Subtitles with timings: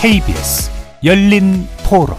[0.00, 0.70] KBS
[1.02, 2.16] 열린 토론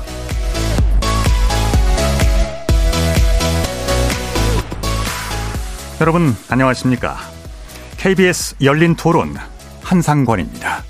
[6.02, 7.16] 여러분 안녕하십니까?
[7.96, 9.34] KBS 열린 토론
[9.82, 10.89] 한상권입니다.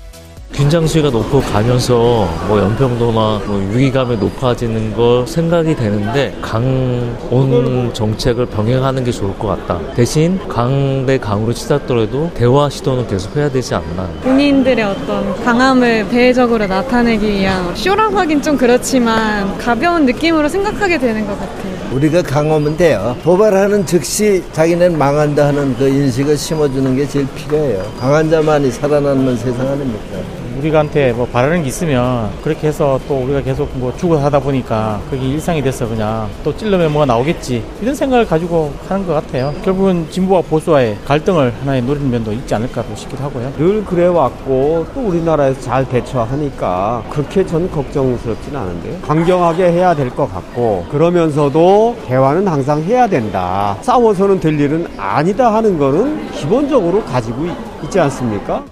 [0.52, 9.04] 긴장 수위가 높고 가면서 뭐 연평도나 뭐 위기감이 높아지는 거 생각이 되는데 강온 정책을 병행하는
[9.04, 9.80] 게 좋을 것 같다.
[9.94, 14.06] 대신 강 대 강으로 치닫더라도 대화 시도는 계속 해야 되지 않나.
[14.22, 21.38] 본인들의 어떤 강함을 대외적으로 나타내기 위한 쇼라고 하긴 좀 그렇지만 가벼운 느낌으로 생각하게 되는 것
[21.38, 21.70] 같아요.
[21.92, 23.16] 우리가 강하면 돼요.
[23.22, 27.82] 도발하는 즉시 자기는 망한다 하는 그 인식을 심어주는 게 제일 필요해요.
[27.98, 30.18] 강한 자만이 살아남는 세상 아닙니까?
[30.64, 35.26] 우리한테 뭐 바라는 게 있으면 그렇게 해서 또 우리가 계속 뭐 죽어 하다 보니까 그게
[35.26, 39.52] 일상이 돼서 그냥 또 찔러면 뭐가 나오겠지 이런 생각을 가지고 하는 것 같아요.
[39.64, 43.52] 결국은 진보와 보수와의 갈등을 하나의 노리는 면도 있지 않을까 싶기도 하고요.
[43.56, 49.00] 늘 그래왔고 또 우리나라에서 잘 대처하니까 그렇게 전 걱정스럽진 않은데요.
[49.02, 53.76] 강경하게 해야 될 것 같고 그러면서도 대화는 항상 해야 된다.
[53.80, 57.46] 싸워서는 될 일은 아니다 하는 거는 기본적으로 가지고
[57.84, 58.64] 있지 않습니까?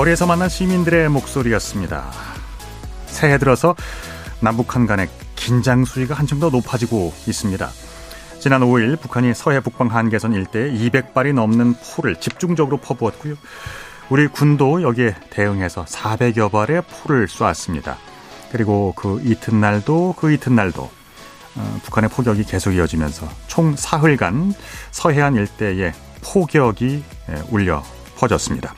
[0.00, 2.10] 거리에서 만난 시민들의 목소리였습니다.
[3.04, 3.76] 새해 들어서
[4.40, 7.68] 남북한 간의 긴장 수위가 한층 더 높아지고 있습니다.
[8.38, 13.34] 지난 5일 북한이 서해 북방 한계선 일대에 200발이 넘는 포를 집중적으로 퍼부었고요.
[14.08, 17.98] 우리 군도 여기에 대응해서 400여 발의 포를 쏘았습니다.
[18.52, 20.82] 그리고 그 이튿날도 그 이튿날도
[21.56, 24.54] 어, 북한의 포격이 계속 이어지면서 총 사흘간
[24.92, 25.92] 서해안 일대에
[26.22, 27.82] 포격이 예, 울려
[28.16, 28.74] 퍼졌습니다.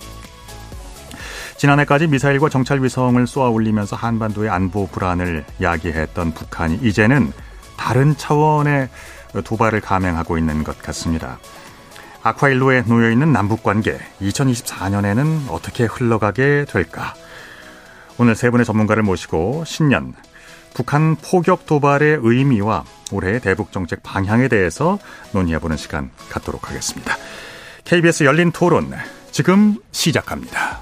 [1.62, 7.32] 지난해까지 미사일과 정찰 위성을 쏘아 올리면서 한반도의 안보 불안을 야기했던 북한이 이제는
[7.76, 8.88] 다른 차원의
[9.44, 11.38] 도발을 감행하고 있는 것 같습니다.
[12.24, 17.14] 아쿠아일로에 놓여 있는 남북 관계 2024년에는 어떻게 흘러가게 될까?
[18.18, 20.14] 오늘 세 분의 전문가를 모시고 신년
[20.74, 22.82] 북한 포격 도발의 의미와
[23.12, 24.98] 올해의 대북 정책 방향에 대해서
[25.30, 27.14] 논의해보는 시간 갖도록 하겠습니다.
[27.84, 28.92] KBS 열린 토론
[29.30, 30.81] 지금 시작합니다.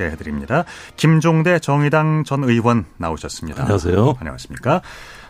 [0.00, 0.64] 소개해드립니다.
[0.96, 3.62] 김종대 정의당 전 의원 나오셨습니다.
[3.62, 4.14] 안녕하세요.
[4.18, 4.80] 안녕하십니까.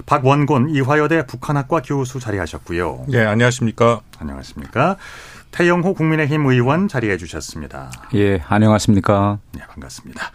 [0.06, 3.06] 박원곤 이화여대 북한학과 교수 자리하셨고요.
[3.08, 4.00] 네, 안녕하십니까.
[4.18, 4.96] 안녕하십니까.
[5.50, 7.90] 태영호 국민의힘 의원 자리해 주셨습니다.
[8.14, 9.38] 예, 안녕하십니까.
[9.52, 10.30] 네, 반갑습니다.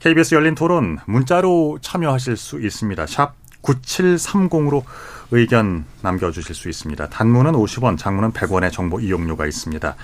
[0.00, 3.06] KBS 열린 토론 문자로 참여하실 수 있습니다.
[3.06, 4.82] 샵 9730으로
[5.30, 7.08] 의견 남겨주실 수 있습니다.
[7.08, 9.94] 단문은 50원, 장문은 100원의 정보 이용료가 있습니다.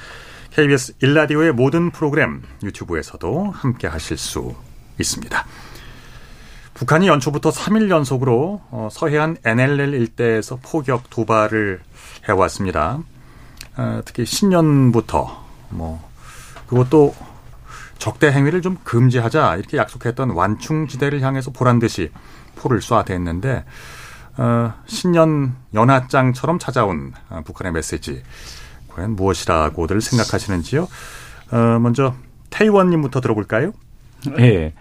[0.59, 4.57] KBS 일라디오의 모든 프로그램 유튜브에서도 함께 하실 수
[4.99, 5.47] 있습니다.
[6.75, 11.81] 북한이 연초부터 3일 연속으로 어, 서해안 NLL 일대에서 포격 도발을
[12.29, 12.99] 해왔습니다.
[13.77, 16.03] 어, 특히 신년부터 뭐
[16.67, 17.15] 그것도
[17.99, 22.11] 적대 행위를 좀 금지하자 이렇게 약속했던 완충지대를 향해서 보란 듯이
[22.57, 23.63] 포를 쏴댔는데
[24.39, 28.25] 어, 신년 연하장처럼 찾아온 어, 북한의 메시지
[28.98, 30.88] 과연 무엇이라고들 생각하시는지요?
[31.53, 32.14] 어, 먼저
[32.50, 33.72] 태의원님부터 들어볼까요?
[34.41, 34.72] 예.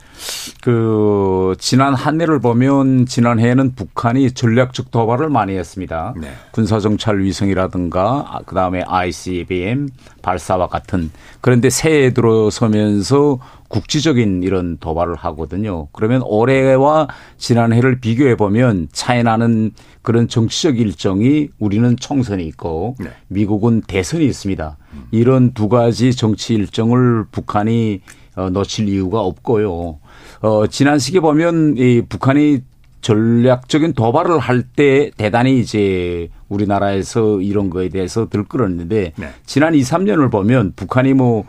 [0.63, 6.15] 그 지난 한 해를 보면 지난 해에는 북한이 전략적 도발을 많이 했습니다.
[6.17, 6.31] 네.
[6.51, 9.89] 군사 정찰 위성이라든가 그다음에 ICBM
[10.23, 15.87] 발사와 같은 그런데 새해 들어서면서 국지적인 이런 도발을 하거든요.
[15.91, 19.71] 그러면 올해와 지난해를 비교해 보면 차이 나는
[20.01, 23.09] 그런 정치적 일정이 우리는 총선이 있고 네.
[23.27, 24.77] 미국은 대선이 있습니다.
[25.11, 28.01] 이런 두 가지 정치 일정을 북한이
[28.35, 29.99] 어, 놓칠 이유가 없고요.
[30.41, 32.61] 어, 지난 시기에 보면 이 북한이
[33.01, 39.29] 전략적인 도발을 할 때 대단히 이제 우리나라에서 이런 거에 대해서 들끓었는데 네.
[39.45, 41.45] 지난 2, 3년을 보면 북한이 뭐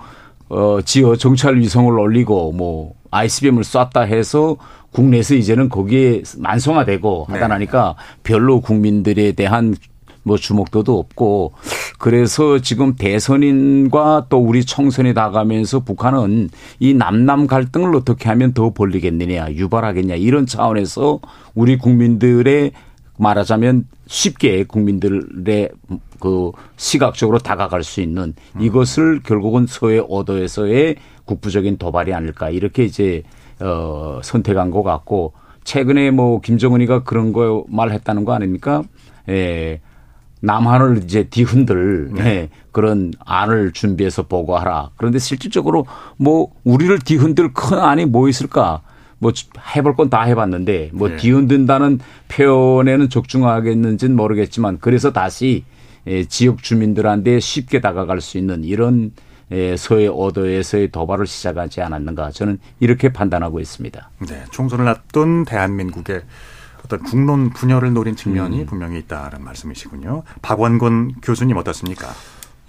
[0.48, 4.56] 어, 지어 정찰 위성을 올리고 뭐 ICBM을 쐈다 해서
[4.92, 7.46] 국내에서 이제는 거기에 만성화되고 하다 네.
[7.46, 9.74] 나니까 별로 국민들에 대한
[10.22, 11.54] 뭐 주목도도 없고
[11.98, 19.52] 그래서 지금 대선인과 또 우리 총선이 다가면서 북한은 이 남남 갈등을 어떻게 하면 더 벌리겠느냐
[19.52, 21.20] 유발하겠냐 이런 차원에서
[21.54, 22.72] 우리 국민들의
[23.16, 25.70] 말하자면 쉽게 국민들의
[26.20, 33.22] 그 시각적으로 다가갈 수 있는 이것을 결국은 서해 오도에서의 국부적인 도발이 아닐까 이렇게 이제
[33.60, 35.32] 어 선택한 것 같고
[35.64, 38.82] 최근에 뭐 김정은이가 그런 거 말했다는 거 아닙니까?
[39.28, 39.80] 예.
[40.40, 42.24] 남한을 이제 뒤흔들 네.
[42.24, 44.90] 예, 그런 안을 준비해서 보고하라.
[44.96, 45.84] 그런데 실질적으로
[46.16, 48.82] 뭐 우리를 뒤흔들 큰 안이 뭐 있을까?
[49.18, 49.32] 뭐
[49.74, 51.16] 해볼 건 다 해봤는데 뭐 네.
[51.16, 51.98] 뒤흔든다는
[52.28, 55.77] 표현에는 적중하겠는지는 모르겠지만 그래서 다시 예,
[56.28, 59.12] 지역 주민들한테 쉽게 다가갈 수 있는 이런
[59.50, 64.10] 예, 서해 오도에서의 도발을 시작하지 않았는가 저는 이렇게 판단하고 있습니다.
[64.28, 66.22] 네, 총선을 앞둔 대한민국의
[66.84, 68.66] 어떤 국론 분열을 노린 측면이 음.
[68.66, 70.22] 분명히 있다는 말씀이시군요.
[70.42, 72.08] 박원곤 교수님 어떻습니까?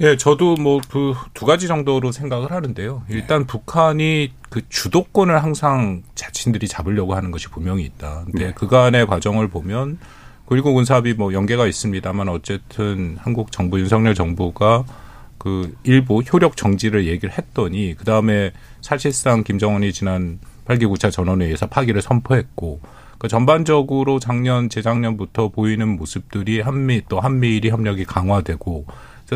[0.01, 3.03] 예, 저도 뭐 그 두 가지 정도로 생각을 하는데요.
[3.09, 3.47] 일단 네.
[3.47, 8.23] 북한이 그 주도권을 항상 자신들이 잡으려고 하는 것이 분명히 있다.
[8.25, 8.53] 근데 네.
[8.53, 9.99] 그간의 과정을 보면
[10.49, 14.83] 그리고 군사합의 뭐 연계가 있습니다만 어쨌든 한국 정부 윤석열 정부가
[15.37, 18.51] 그 일부 효력 정지를 얘기를 했더니 그 다음에
[18.81, 22.81] 사실상 김정은이 지난 8기 9차 전원회의에서 파기를 선포했고
[23.19, 28.87] 그 전반적으로 작년 재작년부터 보이는 모습들이 한미 또 한미일이 협력이 강화되고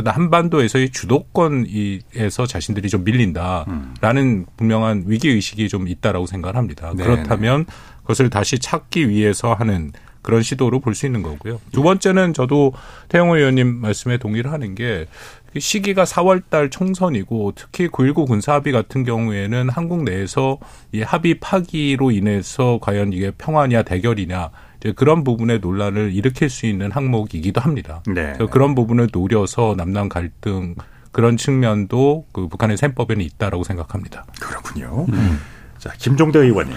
[0.04, 4.45] 한반도에서의 주도권에서 자신들이 좀 밀린다라는 음.
[4.57, 6.92] 분명한 위기 의식이 좀 있다라고 생각을 합니다.
[6.95, 7.68] 네 그렇다면
[8.01, 9.92] 그것을 다시 찾기 위해서 하는
[10.24, 11.60] 그런 시도로 볼 수 있는 거고요.
[11.72, 12.74] 두 번째는 저도
[13.10, 20.04] 태영호 의원님 말씀에 동의를 하는 게그 시기가 4월달 총선이고 특히 9.19 군사합의 같은 경우에는 한국
[20.04, 20.58] 내에서
[20.92, 24.50] 이 합의 파기로 인해서 과연 이게 평화냐 대결이냐
[24.80, 28.02] 이제 그런 부분의 논란을 일으킬 수 있는 항목이기도 합니다.
[28.08, 28.34] 네.
[28.52, 30.76] 그런 부분을 노려서 남남 갈등
[31.12, 34.26] 그런 측면도 그 북한의 셈법에는 있다라고 생각합니다.
[34.42, 35.06] 그렇군요.
[35.10, 35.40] 음.
[35.78, 36.76] 자, 김종대 의원님.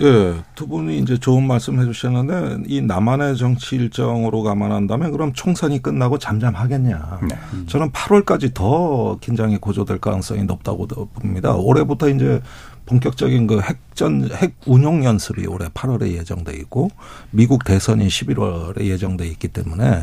[0.00, 6.18] 예, 두 분이 이제 좋은 말씀 해주셨는데 이 남한의 정치 일정으로 감안한다면 그럼 총선이 끝나고
[6.18, 7.20] 잠잠하겠냐?
[7.28, 7.36] 네.
[7.68, 11.54] 저는 8월까지 더 긴장이 고조될 가능성이 높다고 봅니다.
[11.54, 12.40] 올해부터 이제
[12.86, 16.90] 본격적인 그 핵전 핵 운용 연습이 올해 8월에 예정돼 있고
[17.30, 20.02] 미국 대선이 11월에 예정돼 있기 때문에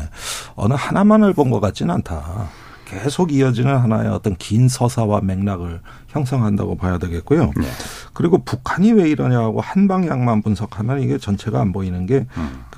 [0.56, 2.48] 어느 하나만을 본 것 같지는 않다.
[2.92, 7.52] 계속 이어지는 하나의 어떤 긴 서사와 맥락을 형성한다고 봐야 되겠고요.
[7.56, 7.66] 네.
[8.12, 12.26] 그리고 북한이 왜 이러냐고 한 방향만 분석하면 이게 전체가 안 보이는 게그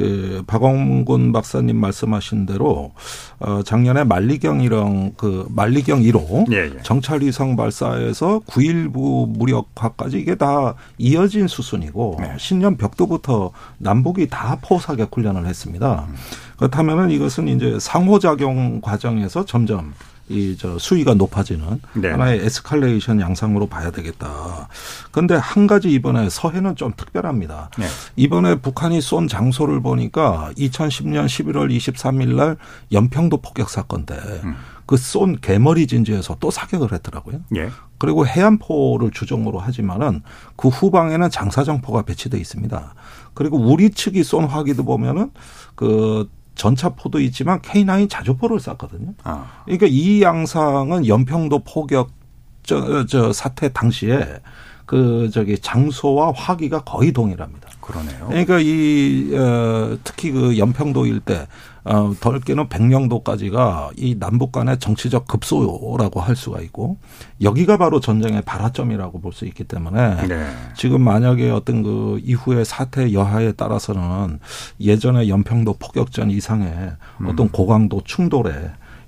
[0.01, 0.45] 음.
[0.47, 2.93] 박원군 박사님 말씀하신 대로
[3.41, 6.83] 어 작년에 만리경 이런 그 만리경 1호 예, 예.
[6.83, 12.35] 정찰 위성 발사에서 9일부 무력화까지 이게 다 이어진 수순이고 네.
[12.39, 16.07] 신년 벽도부터 남북이 다 포사격 훈련을 했습니다.
[16.09, 16.15] 음.
[16.57, 19.95] 그렇다면은 이것은 이제 상호작용 과정에서 점점
[20.29, 22.11] 이 저 수위가 높아지는 네.
[22.11, 24.69] 하나의 에스컬레이션 양상으로 봐야 되겠다.
[25.11, 27.71] 그런데 한 가지 이번에 서해는 좀 특별합니다.
[27.79, 27.87] 네.
[28.17, 32.57] 이번에 북한이 쏜 장소를 보니까 2010년 11월 23일 날
[32.93, 34.15] 연평도 폭격 사건 때
[34.45, 34.55] 음.
[34.87, 37.41] 그쏜 개머리 진지에서 또 사격을 했더라고요.
[37.57, 37.71] 예.
[37.99, 40.23] 그리고 해안포를 주종으로 하지만은
[40.57, 42.95] 그 후방에는 장사정포가 배치돼 있습니다.
[43.33, 45.31] 그리고 우리 측이 쏜 화기도 보면은
[45.75, 49.15] 그 전차포도 있지만 K9 자주포를 쐈거든요.
[49.25, 49.63] 아.
[49.65, 52.11] 그러니까 이 양상은 연평도 포격
[52.63, 54.41] 저, 저 사태 당시에
[54.87, 57.69] 그 저기 장소와 화기가 거의 동일합니다.
[57.81, 58.27] 그러네요.
[58.29, 61.47] 그러니까 이 어, 특히 그 연평도 일대
[61.85, 66.97] 어, 덜게는 백령도까지가 이 남북 간의 정치적 급소라고 할 수가 있고
[67.43, 70.47] 여기가 바로 전쟁의 발화점이라고 볼 수 있기 때문에 네.
[70.77, 74.39] 지금 만약에 어떤 그 이후의 사태 여하에 따라서는
[74.81, 77.27] 예전의 연평도 포격전 이상의 음.
[77.27, 78.53] 어떤 고강도 충돌에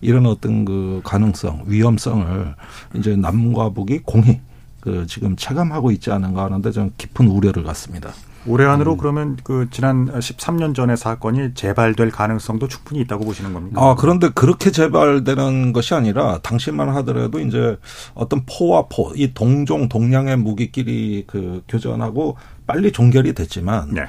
[0.00, 2.54] 이런 어떤 그 가능성, 위험성을
[2.94, 4.40] 이제 남과 북이 공히
[4.86, 8.12] 그 지금 체감하고 있지 않은가 하는데 저는 깊은 우려를 갖습니다.
[8.46, 8.96] 올해 안으로 음.
[8.96, 13.80] 그러면 그 지난 13년 전의 사건이 재발될 가능성도 충분히 있다고 보시는 겁니까?
[13.82, 17.76] 아, 그런데 그렇게 재발되는 것이 아니라 당시만 하더라도 이제
[18.14, 22.36] 어떤 포와 포, 이 동종 동량의 무기끼리 그 교전하고
[22.68, 24.02] 빨리 종결이 됐지만 네.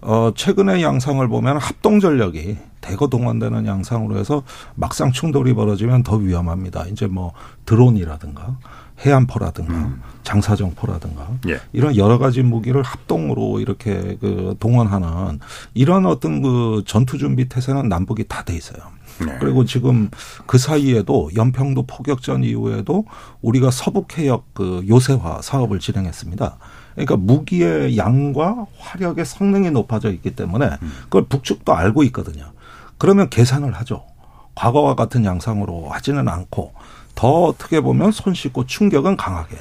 [0.00, 4.42] 어 최근의 양상을 보면 합동 전력이 대거 동원되는 양상으로 해서
[4.74, 6.86] 막상 충돌이 벌어지면 더 위험합니다.
[6.86, 7.32] 이제 뭐
[7.66, 8.56] 드론이라든가
[9.04, 10.02] 해안포라든가 음.
[10.22, 11.60] 장사정포라든가 예.
[11.72, 15.40] 이런 여러 가지 무기를 합동으로 이렇게 그 동원하는
[15.74, 18.80] 이런 어떤 그 전투 준비 태세는 남북이 다 돼 있어요.
[19.24, 19.36] 네.
[19.38, 20.10] 그리고 지금
[20.46, 23.04] 그 사이에도 연평도 포격전 이후에도
[23.40, 26.58] 우리가 서북 해역 그 요새화 사업을 진행했습니다.
[26.94, 30.92] 그러니까 무기의 양과 화력의 성능이 높아져 있기 때문에 음.
[31.04, 32.52] 그걸 북측도 알고 있거든요.
[32.98, 34.04] 그러면 계산을 하죠.
[34.54, 36.74] 과거와 같은 양상으로 하지는 않고
[37.14, 39.56] 더 어떻게 보면 손 씻고 충격은 강하게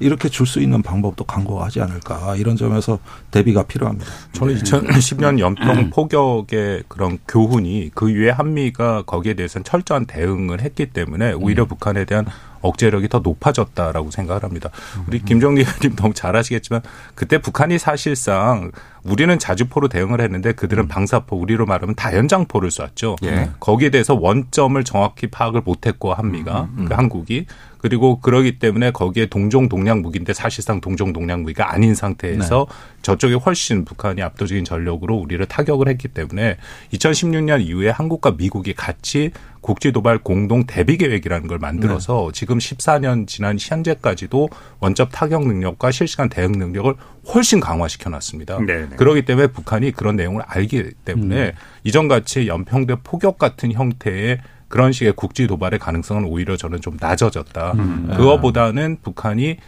[0.00, 2.98] 이렇게 줄 수 있는 방법도 강구하지 않을까 이런 점에서
[3.30, 4.10] 대비가 필요합니다.
[4.32, 11.32] 저는 2010년 연평 포격의 그런 교훈이 그 이후에 한미가 거기에 대해서는 철저한 대응을 했기 때문에
[11.32, 12.26] 오히려 북한에 대한
[12.64, 14.70] 억제력이 더 높아졌다라고 생각을 합니다.
[15.06, 16.82] 우리 김정리 의원님 너무 잘 아시겠지만
[17.14, 18.70] 그때 북한이 사실상
[19.04, 23.16] 우리는 자주포로 대응을 했는데 그들은 방사포, 우리로 말하면 다연장포를 쐈죠.
[23.24, 23.50] 예.
[23.60, 27.46] 거기에 대해서 원점을 정확히 파악을 못했고 한미가 그 한국이
[27.84, 32.66] 그리고 그러기 때문에 거기에 동종 동량 무기인데 사실상 동종 동량 무기가 아닌 상태에서
[33.02, 36.56] 저쪽에 훨씬 북한이 압도적인 전력으로 우리를 타격을 했기 때문에
[36.94, 43.58] 2016년 이후에 한국과 미국이 같이 국지 도발 공동 대비 계획이라는 걸 만들어서 지금 14년 지난
[43.60, 44.48] 현재까지도
[44.80, 46.94] 원점 타격 능력과 실시간 대응 능력을
[47.34, 48.60] 훨씬 강화시켜 놨습니다.
[48.64, 48.96] 네네.
[48.96, 51.52] 그렇기 때문에 북한이 그런 내용을 알기 때문에
[51.84, 54.38] 이전같이 연평도 포격 같은 형태의
[54.74, 57.74] 그런 식의 국지 도발의 가능성은 오히려 저는 좀 낮아졌다.
[58.16, 59.58] 그거보다는 북한이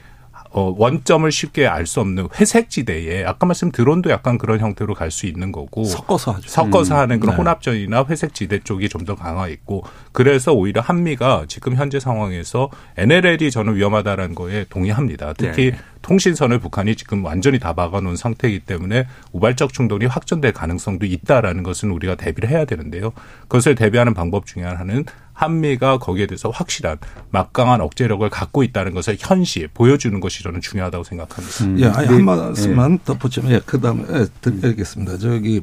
[0.50, 5.10] 어, 원점을 쉽게 알 수 없는 회색 지대에 아까 말씀 드론도 약간 그런 형태로 갈
[5.12, 6.48] 수 있는 거고 섞어서 하죠.
[6.48, 7.38] 섞어서 하는 그런 네.
[7.38, 13.52] 혼합전이나 회색 지대 쪽이 좀 더 강화 있고 그래서 오히려 한미가 지금 현재 상황에서 NLL이
[13.52, 15.34] 저는 위험하다라는 거에 동의합니다.
[15.34, 15.78] 특히 네.
[16.02, 22.14] 통신선을 북한이 지금 완전히 다 막아놓은 상태이기 때문에 우발적 충돌이 확전될 가능성도 있다라는 것은 우리가
[22.14, 23.12] 대비를 해야 되는데요.
[23.42, 26.98] 그것을 대비하는 방법 중에 하나는 한미가 거기에 대해서 확실한
[27.30, 31.86] 막강한 억제력을 갖고 있다는 것을 현시 보여주는 것이 저는 중요하다고 생각합니다.
[31.86, 35.18] 예, 아니, 한 말씀만 덧붙이면, 예, 그 다음에 예, 드리겠습니다.
[35.18, 35.62] 저기,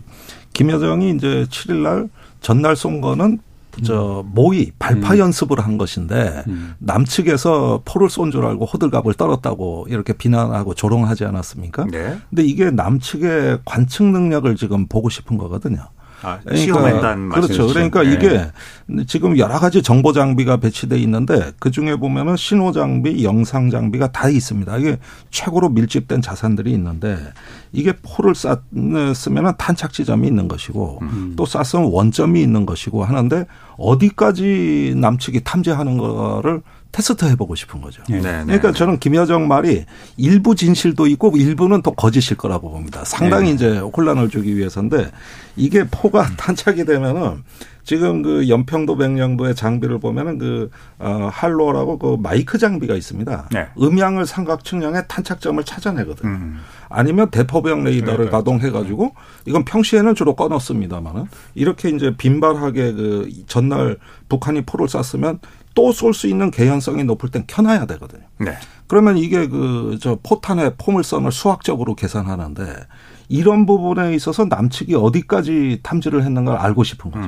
[0.54, 2.10] 김여정이 이제 7일 날
[2.40, 3.40] 전날 쏜 거는
[3.84, 6.44] 저 모의 발파 연습을 한 것인데
[6.80, 11.86] 남측에서 포를 쏜 줄 알고 호들갑을 떨었다고 이렇게 비난하고 조롱하지 않았습니까?
[11.92, 12.18] 네.
[12.30, 15.88] 근데 이게 남측의 관측 능력을 지금 보고 싶은 거거든요.
[16.24, 17.48] 아, 시험했다는 그렇죠.
[17.48, 17.68] 말씀이시죠.
[17.68, 18.14] 그러니까 네.
[18.14, 24.12] 이게 지금 여러 가지 정보 장비가 배치돼 있는데 그 중에 보면은 신호 장비, 영상 장비가
[24.12, 24.78] 다 있습니다.
[24.78, 24.98] 이게
[25.30, 27.18] 최고로 밀집된 자산들이 있는데
[27.72, 31.34] 이게 포를 쐈으면은 탄착 지점이 있는 것이고 음.
[31.36, 33.46] 또 쐈으면 원점이 있는 것이고 하는데
[33.78, 36.62] 어디까지 남측이 탐지하는 거를
[36.94, 38.04] 테스트 해보고 싶은 거죠.
[38.08, 38.78] 네, 네, 그러니까 네.
[38.78, 39.84] 저는 김여정 말이
[40.16, 43.04] 일부 진실도 있고 일부는 또 거짓일 거라고 봅니다.
[43.04, 43.56] 상당히 네.
[43.56, 45.12] 이제 혼란을 주기 위해서인데
[45.56, 47.44] 이게 포가 탄착이 되면은
[47.84, 50.70] 지금 그 연평도 백령도의 장비를 보면은 그
[51.00, 53.50] 어, 할로라고 그 마이크 장비가 있습니다.
[53.52, 53.68] 네.
[53.82, 56.30] 음향을 삼각 측량해 탄착점을 찾아내거든요.
[56.30, 56.60] 음.
[56.90, 63.98] 아니면 대포병 레이더를 가동해 가지고 이건 평시에는 주로 꺼놓습니다만은 이렇게 이제 빈발하게 그 전날
[64.30, 65.40] 북한이 포를 쐈으면
[65.76, 68.24] 또 쏠 수 있는 개연성이 높을 땐 켜놔야 되거든요.
[68.40, 68.54] 네.
[68.88, 72.64] 그러면 이게 그 저 포탄의 포물선을 수학적으로 계산하는데
[73.30, 77.28] 이런 부분에 있어서 남측이 어디까지 탐지를 했는가를 알고 싶은 거죠.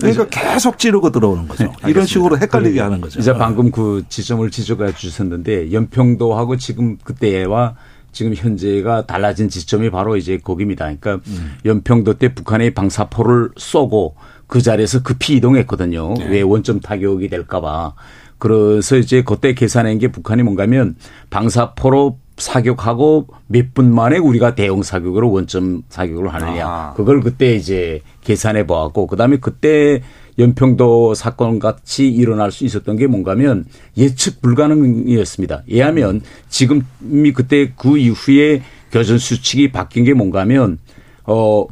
[0.00, 1.72] 그러니까 계속 찌르고 들어오는 거죠.
[1.86, 3.20] 이런 식으로 헷갈리게 하는 거죠.
[3.20, 7.76] 이제 방금 그 지점을 지적해 주셨는데 연평도하고 지금 그때와
[8.12, 10.86] 지금 현재가 달라진 지점이 바로 이제 거기입니다.
[10.86, 11.20] 그러니까
[11.66, 14.16] 연평도 때 북한이 방사포를 쏘고
[14.46, 16.14] 그 자리에서 급히 이동했거든요.
[16.28, 17.94] 왜 원점 타격이 될까봐.
[18.38, 20.96] 그래서 이제 그때 계산한 게 북한이 뭔가면
[21.30, 26.66] 방사포로 사격하고 몇 분 만에 우리가 대형 사격으로 원점 사격을 하느냐.
[26.68, 26.94] 아.
[26.94, 30.02] 그걸 그때 이제 계산해 보았고 그 다음에 그때
[30.38, 33.64] 연평도 사건 같이 일어날 수 있었던 게 뭔가면
[33.96, 35.62] 예측 불가능이었습니다.
[35.66, 38.62] 왜냐하면 지금이 그때 그 이후에
[38.92, 40.78] 교전 수칙이 바뀐 게 뭔가면
[41.24, 41.66] 어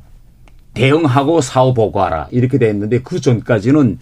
[0.74, 3.98] 대응하고 사후 보고하라 이렇게 돼 있는데 그 전까지는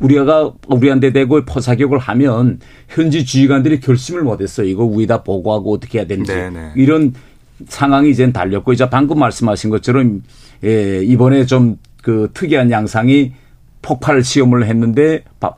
[0.00, 4.66] 우리가 우리한테 대고 포사격을 하면 현지 지휘관들이 결심을 못했어요.
[4.66, 6.72] 이거 우리다 보고하고 어떻게 해야 되는지 네네.
[6.76, 7.14] 이런
[7.68, 10.22] 상황이 이제 달렸고 이제 방금 말씀하신 것처럼
[10.64, 13.32] 예, 이번에 좀 그 특이한 양상이
[13.82, 15.56] 폭발 시험을 했는데 파-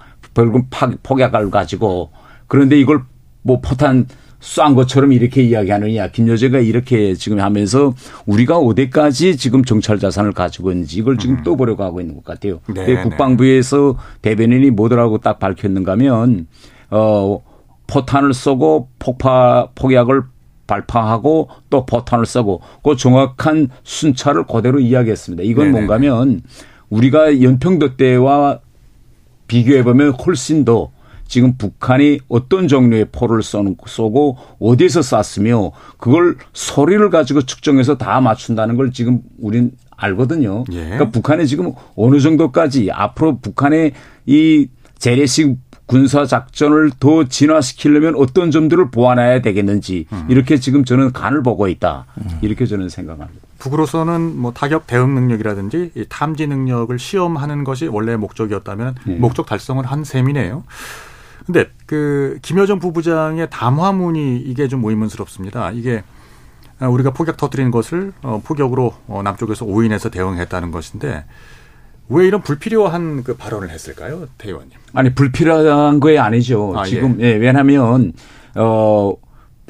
[1.03, 2.11] 폭약을 가지고
[2.47, 3.03] 그런데 이걸
[3.43, 4.07] 뭐 포탄
[4.41, 6.09] 쏜 것처럼 이렇게 이야기하느냐.
[6.09, 7.93] 김여재가 이렇게 지금 하면서
[8.27, 12.61] 우리가 어디까지 지금 정찰 자산을 가지고 있는지 이걸 지금 떠보려고 하고 있는 것 같아요.
[12.69, 13.03] 네, 근데 네.
[13.03, 16.47] 국방부에서 대변인이 뭐더라고 딱 밝혔는가 하면
[16.91, 17.43] 어
[17.89, 20.23] 포탄을 쏘고 폭파 폭약을
[20.67, 25.43] 발파하고 또 포탄을 쏘고 그 정확한 순차를 그대로 이야기했습니다.
[25.43, 25.73] 이건 네네네.
[25.73, 26.43] 뭔가 하면
[26.91, 28.61] 우리가 연평도 때와
[29.49, 30.91] 비교해 보면 훨씬 더
[31.29, 38.91] 지금 북한이 어떤 종류의 포를 쏘고 어디에서 쐈으며 그걸 소리를 가지고 측정해서 다 맞춘다는 걸
[38.91, 40.65] 지금 우린 알거든요.
[40.73, 40.85] 예.
[40.85, 43.93] 그러니까 북한이 지금 어느 정도까지 앞으로 북한의
[44.27, 44.69] 이
[44.99, 45.57] 재래식
[45.87, 52.05] 군사 작전을 더 진화시키려면 어떤 점들을 보완해야 되겠는지 이렇게 지금 저는 간을 보고 있다.
[52.43, 53.41] 이렇게 저는 생각합니다.
[53.59, 59.15] 북으로서는 뭐 타격 대응 능력이라든지 이 탐지 능력을 시험하는 것이 원래 목적이었다면 네.
[59.17, 60.63] 목적 달성을 한 셈이네요.
[61.49, 65.71] 근데 그 김여정 부부장의 담화문이 이게 좀 의문스럽습니다.
[65.71, 66.03] 이게
[66.79, 71.25] 우리가 폭격 터뜨리는 것을 어, 폭격으로 어, 남쪽에서 오인해서 대응했다는 것인데
[72.11, 74.73] 왜 이런 불필요한 그 발언을 했을까요, 태 의원님?
[74.93, 76.75] 아니 불필요한 거에 아니죠.
[76.77, 77.29] 아, 지금 예.
[77.29, 78.13] 예, 왜냐하면
[78.55, 79.15] 어.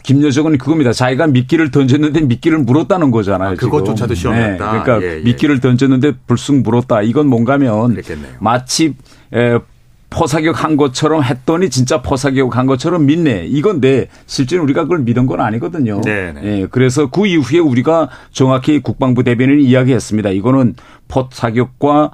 [0.00, 0.92] 김여정은 그겁니다.
[0.92, 3.50] 자기가 미끼를 던졌는데 미끼를 물었다는 거잖아요.
[3.50, 4.72] 아, 그것조차도 시험했다.
[4.72, 5.20] 네, 그러니까 예, 예.
[5.22, 7.02] 미끼를 던졌는데 불쑥 물었다.
[7.02, 7.96] 이건 뭔가면.
[8.38, 8.94] 마치
[9.34, 9.58] 에,
[10.10, 13.44] 포사격 한 것처럼 했더니 진짜 포사격 한 것처럼 믿네.
[13.46, 16.00] 이건데 실제로 우리가 그걸 믿은 건 아니거든요.
[16.00, 16.40] 네, 네.
[16.44, 20.30] 예, 그래서 그 이후에 우리가 정확히 국방부 대변인이 이야기했습니다.
[20.30, 20.74] 이거는
[21.08, 22.10] 포사격과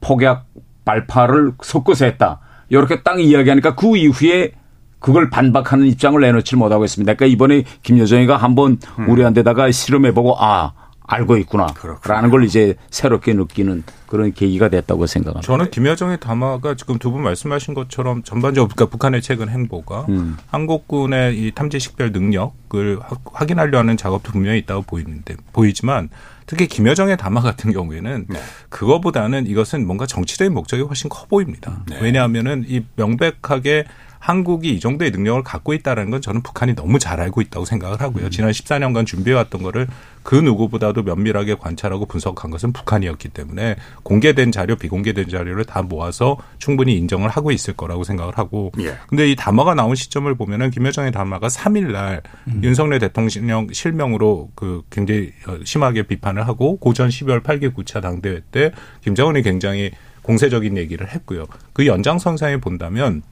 [0.00, 0.46] 폭약
[0.84, 2.40] 발파를 섞어서 했다.
[2.70, 4.52] 이렇게 딱 이야기하니까 그 이후에
[4.98, 7.14] 그걸 반박하는 입장을 내놓지 못하고 있습니다.
[7.14, 9.08] 그러니까 이번에 김여정이가 한번 음.
[9.08, 10.72] 우리한테다가 실험해보고 아
[11.08, 11.66] 알고 있구나.
[12.06, 15.44] 라는 걸 이제 새롭게 느끼는 그런 계기가 됐다고 생각합니다.
[15.46, 20.36] 저는 김여정의 담화가 지금 두 분 말씀하신 것처럼 전반적으로 그러니까 북한의 최근 행보가 음.
[20.48, 23.00] 한국군의 이 탐지 식별 능력을
[23.32, 26.10] 확인하려 하는 작업도 분명히 있다고 보이는데 보이지만
[26.44, 28.38] 특히 김여정의 담화 같은 경우에는 네.
[28.68, 31.82] 그거보다는 이것은 뭔가 정치적인 목적이 훨씬 커 보입니다.
[31.88, 31.98] 네.
[32.02, 33.84] 왜냐하면은 이 명백하게
[34.18, 38.26] 한국이 이 정도의 능력을 갖고 있다는 건 저는 북한이 너무 잘 알고 있다고 생각을 하고요.
[38.26, 38.30] 음.
[38.30, 39.86] 지난 14년간 준비해왔던 거를
[40.22, 46.96] 그 누구보다도 면밀하게 관찰하고 분석한 것은 북한이었기 때문에 공개된 자료, 비공개된 자료를 다 모아서 충분히
[46.96, 48.72] 인정을 하고 있을 거라고 생각을 하고.
[48.80, 48.96] 예.
[49.08, 52.60] 근데 이 담화가 나온 시점을 보면은 김여정의 담화가 3일 날 음.
[52.62, 55.32] 윤석열 대통령 실명으로 그 굉장히
[55.64, 58.72] 심하게 비판을 하고 고전 12월 8개 9차 당대회 때
[59.02, 61.46] 김정은이 굉장히 공세적인 얘기를 했고요.
[61.72, 63.22] 그 연장선상에 본다면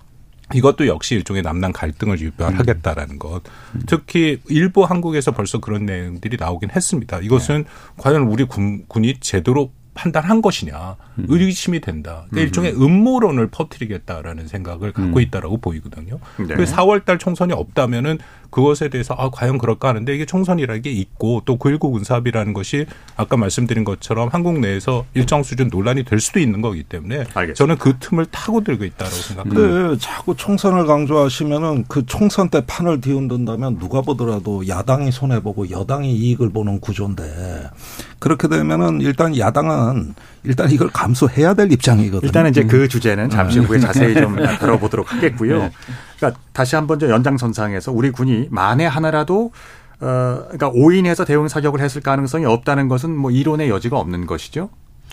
[0.55, 3.43] 이것도 역시 일종의 남남 갈등을 유발하겠다라는 것.
[3.87, 7.19] 특히 일부 한국에서 벌써 그런 내용들이 나오긴 했습니다.
[7.21, 7.71] 이것은 네.
[7.97, 11.26] 과연 우리 군, 군이 제대로 판단한 것이냐 음.
[11.29, 12.26] 의심이 된다.
[12.31, 15.21] 그러니까 일종의 음모론을 퍼뜨리겠다라는 생각을 갖고 음.
[15.21, 16.21] 있다라고 보이거든요.
[16.37, 16.55] 네.
[16.55, 18.19] 그 4월달 총선이 없다면은
[18.50, 22.87] 그것에 대해서 아 과연 그럴까 하는데 이게 총선이라는 게 있고 또 9.19 군사합의라는 것이
[23.17, 27.54] 아까 말씀드린 것처럼 한국 내에서 일정 수준 논란이 될 수도 있는 거기 때문에 알겠습니다.
[27.54, 29.89] 저는 그 틈을 타고 들고 있다라고 생각합니다.
[29.91, 36.13] 네, 자꾸 총선을 강조하시면은 그 총선 때 판을 뒤흔든다면 누가 보더라도 야당이 손해 보고 여당이
[36.15, 37.71] 이익을 보는 구조인데
[38.19, 42.26] 그렇게 되면은 일단 야당은 일단 이걸 감수해야 될 입장이거든요.
[42.26, 45.59] 일단은 이제 그 주제는 잠시 후에 자세히 좀 다뤄보도록 하겠고요.
[45.59, 45.73] 네.
[46.17, 49.52] 그러니까 다시 한번 저 연장선상에서 우리 군이 만에 하나라도
[50.00, 54.71] 어 그러니까 오인해서 대응 사격을 했을 가능성이 없다는 것은 뭐 이론의 여지가 없는 것이죠.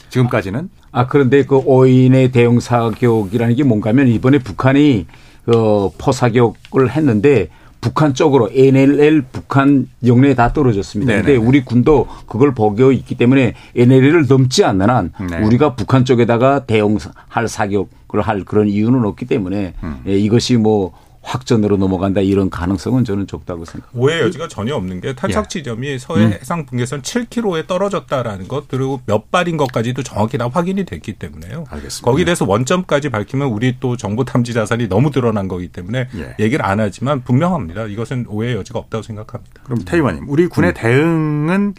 [0.10, 0.70] 지금까지는.
[0.92, 5.08] 아 그런데 그 오인의 대응 사격이라는 게 뭔가면 이번에 북한이
[5.48, 7.50] 어 포사격을 했는데
[7.84, 11.12] 북한 쪽으로 NLL 북한 영내에 다 떨어졌습니다.
[11.12, 15.43] 그런데 우리 군도 그걸 보고 있기 때문에 NLL을 넘지 않는 한 네.
[15.43, 19.98] 우리가 북한 쪽에다가 대응할 사격을 할 그런 이유는 없기 때문에 음.
[20.08, 20.93] 예, 이것이 뭐
[21.24, 24.00] 확전으로 넘어간다 이런 가능성은 저는 적다고 생각합니다.
[24.00, 25.48] 오해 여지가 전혀 없는 게 탈착 예.
[25.48, 26.34] 지점이 서해 음.
[26.34, 31.64] 해상 분계선 7km에 떨어졌다라는 것 그리고 몇 발인 것까지도 정확히 다 확인이 됐기 때문에요.
[31.70, 32.12] 알겠습니다.
[32.12, 36.36] 거기에 대해서 원점까지 밝히면 우리 또 정보 탐지 자산이 너무 드러난 거기 때문에 예.
[36.40, 37.86] 얘기를 안 하지만 분명합니다.
[37.86, 39.62] 이것은 오해 여지가 없다고 생각합니다.
[39.64, 40.74] 그럼 태희원님, 우리 군의 음.
[40.76, 41.74] 대응은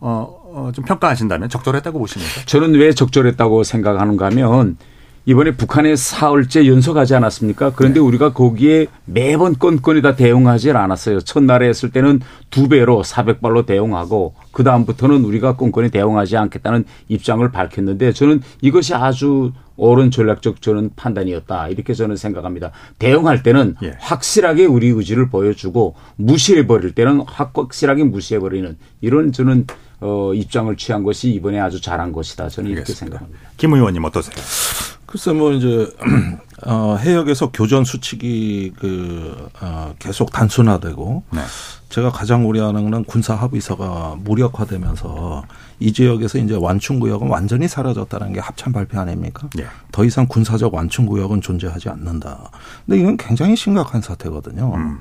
[0.00, 2.42] 어, 어, 좀 평가하신다면 적절했다고 보십니까?
[2.46, 4.76] 저는 왜 적절했다고 생각하는가 하면
[5.26, 7.72] 이번에 북한에 사흘째 연속하지 않았습니까?
[7.76, 8.06] 그런데 네.
[8.06, 11.20] 우리가 거기에 매번 건건이 다 대응하지 않았어요.
[11.20, 18.12] 첫날에 했을 때는 두 배로 400발로 대응하고 그 다음부터는 우리가 건건이 대응하지 않겠다는 입장을 밝혔는데
[18.12, 22.72] 저는 이것이 아주 옳은 전략적 저는 판단이었다 이렇게 저는 생각합니다.
[22.98, 23.96] 대응할 때는 예.
[24.00, 29.66] 확실하게 우리 의지를 보여주고 무시해 버릴 때는 확실하게 무시해 버리는 이런 저는
[30.00, 33.40] 어, 입장을 취한 것이 이번에 아주 잘한 것이다 저는 이렇게 생각합니다.
[33.56, 34.97] 김 의원님 어떠세요?
[35.08, 35.90] 글쎄 뭐 이제
[36.66, 41.40] 어 해역에서 교전 수칙이 그 어, 계속 단순화되고 네.
[41.88, 45.44] 제가 가장 우려하는 건 군사 합의서가 무력화되면서
[45.80, 49.48] 이 지역에서 이제 완충 구역은 완전히 사라졌다는 게 합참 발표 아닙니까?
[49.56, 49.64] 네.
[49.92, 52.50] 더 이상 군사적 완충 구역은 존재하지 않는다.
[52.84, 54.74] 근데 이건 굉장히 심각한 사태거든요.
[54.74, 54.98] 음.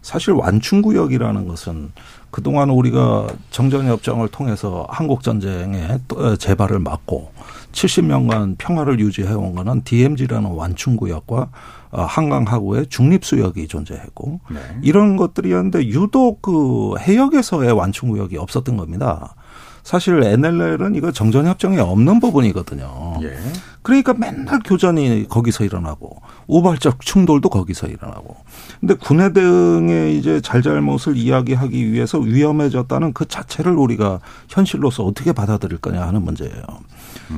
[0.00, 1.92] 사실 완충 구역이라는 것은
[2.32, 6.00] 그동안 우리가 정전협정을 통해서 한국 전쟁의
[6.38, 7.30] 재발을 막고
[7.72, 11.50] 70년간 평화를 유지해온 거는 DMZ라는 완충구역과
[11.90, 14.60] 어, 한강 하구의 중립수역이 존재했고 네.
[14.82, 19.34] 이런 것들이었는데 유독 그 해역에서의 완충구역이 없었던 겁니다.
[19.82, 23.18] 사실 NLL은 이거 정전 협정에 없는 부분이거든요.
[23.22, 23.36] 예.
[23.82, 28.36] 그러니까 맨날 교전이 거기서 일어나고 우발적 충돌도 거기서 일어나고.
[28.80, 36.06] 근데 군해 등의 이제 잘잘못을 이야기하기 위해서 위험해졌다는 그 자체를 우리가 현실로서 어떻게 받아들일 거냐
[36.06, 36.62] 하는 문제예요.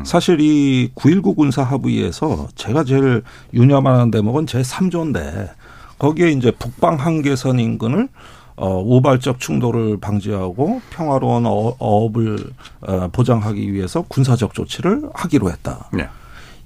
[0.03, 3.23] 사실 이 9.19 군사 합의에서 제가 제일
[3.55, 5.51] 유념하는 대목은 제 3조인데
[5.99, 8.09] 거기에 이제 북방 한계선 인근을
[8.57, 12.38] 어, 우발적 충돌을 방지하고 평화로운 어, 어업을
[12.83, 15.88] 어, 보장하기 위해서 군사적 조치를 하기로 했다.
[15.93, 16.09] 네.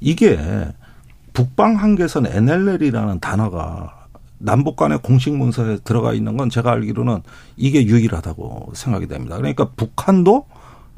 [0.00, 0.38] 이게
[1.32, 4.06] 북방 한계선 NLL이라는 단어가
[4.38, 7.22] 남북 간의 공식 문서에 들어가 있는 건 제가 알기로는
[7.56, 9.36] 이게 유일하다고 생각이 됩니다.
[9.36, 10.46] 그러니까 북한도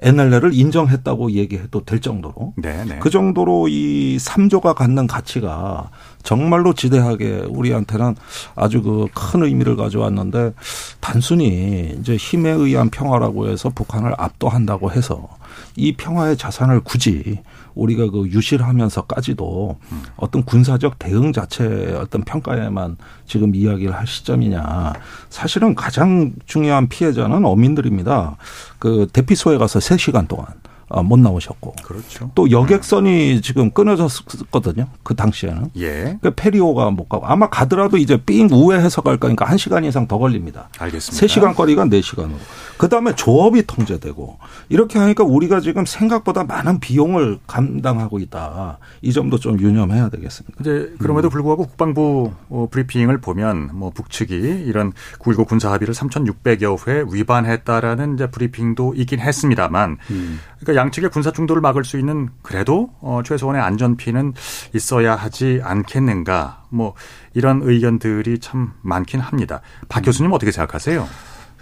[0.03, 2.99] NLL을 인정했다고 얘기해도 될 정도로 네, 네.
[3.01, 5.91] 그 정도로 이 3조가 갖는 가치가
[6.23, 8.17] 정말로 지대하게 우리한테는
[8.55, 10.55] 아주 그 큰 의미를 가져왔는데
[11.01, 15.29] 단순히 이제 힘에 의한 평화라고 해서 북한을 압도한다고 해서
[15.77, 17.41] 이 평화의 자산을 굳이
[17.75, 19.79] 우리가 그 유실하면서까지도
[20.17, 24.95] 어떤 군사적 대응 자체의 어떤 평가에만 지금 이야기를 할 시점이냐.
[25.29, 28.37] 사실은 가장 중요한 피해자는 어민들입니다.
[28.79, 30.70] 그 대피소에 가서 3시간 동안 어,
[31.05, 31.75] 못 나오셨고.
[31.85, 32.31] 그렇죠.
[32.35, 34.89] 또 여객선이 지금 끊어졌거든요.
[35.03, 35.71] 그 당시에는.
[35.79, 36.19] 예.
[36.21, 40.69] 그 페리오가 못 가고 아마 가더라도 이제 삥 우회해서 갈 거니까 1시간 이상 더 걸립니다.
[40.79, 41.27] 알겠습니다.
[41.27, 42.35] 3시간 거리가 4시간으로.
[42.77, 48.79] 그다음에 조업이 통제되고 이렇게 하니까 우리가 지금 생각보다 많은 비용을 감당하고 있다.
[49.03, 50.57] 이 점도 좀 유념해야 되겠습니다.
[50.61, 54.35] 이제 그럼에도 불구하고 국방부 어, 브리핑을 보면 뭐 북측이
[54.67, 59.99] 이런 9.19 군사 합의를 3,600여 회 위반했다라는 이제 브리핑도 있긴 했습니다만
[60.61, 64.33] 그러니까 양측의 군사 충돌을 막을 수 있는 그래도 어, 최소한의 안전피는
[64.75, 66.95] 있어야 하지 않겠는가 뭐
[67.35, 69.61] 이런 의견들이 참 많긴 합니다.
[69.89, 71.07] 박 교수님 어떻게 생각하세요?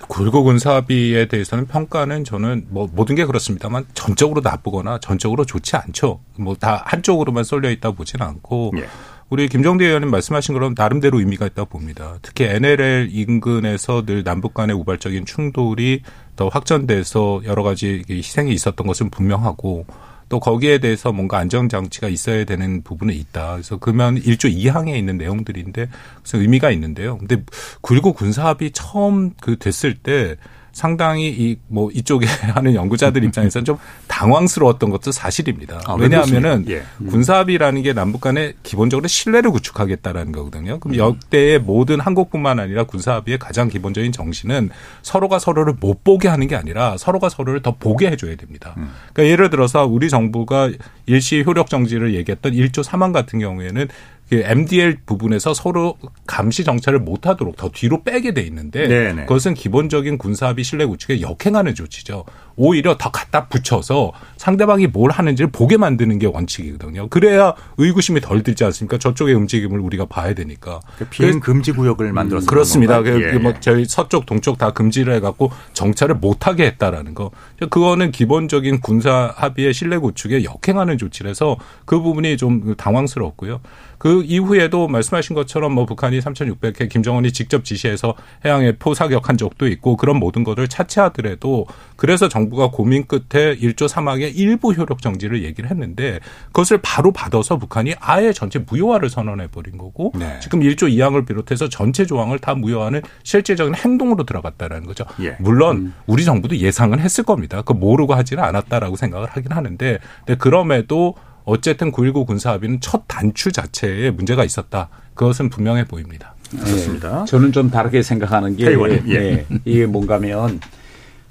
[0.02, 6.20] 9.19 군사합의에 대해서는 평가는 저는 뭐 모든 게 그렇습니다만 전적으로 나쁘거나 전적으로 좋지 않죠.
[6.38, 8.86] 뭐 다 한쪽으로만 쏠려 있다 보지는 않고 예.
[9.30, 12.18] 우리 김정대 의원님 말씀하신 것처럼 나름대로 의미가 있다 고 봅니다.
[12.22, 16.02] 특히 NLL 인근에서 늘 남북 간의 우발적인 충돌이
[16.34, 19.84] 더 확전돼서 여러 가지 희생이 있었던 것은 분명하고
[20.30, 23.52] 또 거기에 대해서 뭔가 안정장치가 있어야 되는 부분은 있다.
[23.52, 25.88] 그래서 그러면 1조 2항에 있는 내용들인데
[26.22, 27.18] 그래서 의미가 있는데요.
[27.18, 27.42] 근데
[27.82, 30.36] 9.19 군사합의 처음 그 됐을 때
[30.72, 35.80] 상당히 이 뭐 이쪽에 하는 연구자들 입장에서는 좀 당황스러웠던 것도 사실입니다.
[35.86, 36.64] 아, 왜 왜냐하면은?
[36.68, 36.82] 예.
[37.08, 40.80] 군사합의라는 게 남북 간에 기본적으로 신뢰를 구축하겠다라는 거거든요.
[40.80, 44.70] 그럼 역대의 모든 한국뿐만 아니라 군사합의의 가장 기본적인 정신은
[45.02, 48.74] 서로가 서로를 못 보게 하는 게 아니라 서로가 서로를 더 보게 해줘야 됩니다.
[49.12, 50.70] 그러니까 예를 들어서 우리 정부가
[51.06, 57.56] 일시 효력 정지를 얘기했던 1조 3항 같은 경우에는 그 MDL 부분에서 서로 감시 정찰을 못하도록
[57.56, 59.22] 더 뒤로 빼게 돼 있는데 네네.
[59.22, 62.24] 그것은 기본적인 군사합의 신뢰 구축에 역행하는 조치죠.
[62.56, 67.08] 오히려 더 갖다 붙여서 상대방이 뭘 하는지를 보게 만드는 게 원칙이거든요.
[67.08, 68.98] 그래야 의구심이 덜 들지 않습니까?
[68.98, 70.80] 저쪽의 움직임을 우리가 봐야 되니까.
[71.10, 73.00] 비행 금지 구역을 만들어서 음, 그렇습니다.
[73.02, 73.38] 그 건가요?
[73.38, 73.60] 뭐 예.
[73.60, 77.30] 저희 서쪽 동쪽 다 금지를 해갖고 정찰을 못하게 했다라는 거.
[77.70, 83.60] 그거는 기본적인 군사 합의의 신뢰 구축에 역행하는 조치라서 그 부분이 좀 당황스럽고요.
[83.98, 90.18] 그 이후에도 말씀하신 것처럼 뭐 북한이 3,600회 김정은이 직접 지시해서 해양에 포사격한 적도 있고 그런
[90.18, 96.78] 모든 것을 차치하더라도 그래서 정부가 고민 끝에 1조 3항의 일부 효력 정지를 얘기를 했는데 그것을
[96.82, 100.38] 바로 받아서 북한이 아예 전체 무효화를 선언해 버린 거고 네.
[100.40, 105.04] 지금 1조 2항을 비롯해서 전체 조항을 다 무효화하는 실질적인 행동으로 들어갔다라는 거죠.
[105.20, 105.36] 예.
[105.40, 107.62] 물론 우리 정부도 예상은 했을 겁니다.
[107.62, 109.98] 그 모르고 하지는 않았다라고 생각을 하긴 하는데
[110.38, 111.16] 그럼에도
[111.52, 114.90] 어쨌든 9.19 군사합의는 첫 단추 자체에 문제가 있었다.
[115.14, 116.34] 그것은 분명해 보입니다.
[116.50, 117.24] 그렇습니다.
[117.24, 118.66] 저는 좀 다르게 생각하는 게
[119.08, 119.14] 예.
[119.14, 120.60] 예, 이게 뭔가면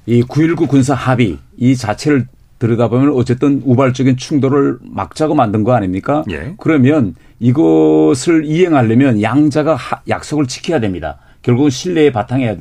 [0.08, 2.28] 이 9.19 군사 합의 이 자체를
[2.60, 6.24] 들여다보면 어쨌든 우발적인 충돌을 막자고 만든 거 아닙니까?
[6.32, 6.56] 예.
[6.58, 11.20] 그러면 이것을 이행하려면 양자가 하- 약속을 지켜야 됩니다.
[11.44, 12.58] 결국은 신뢰에 바탕에 어,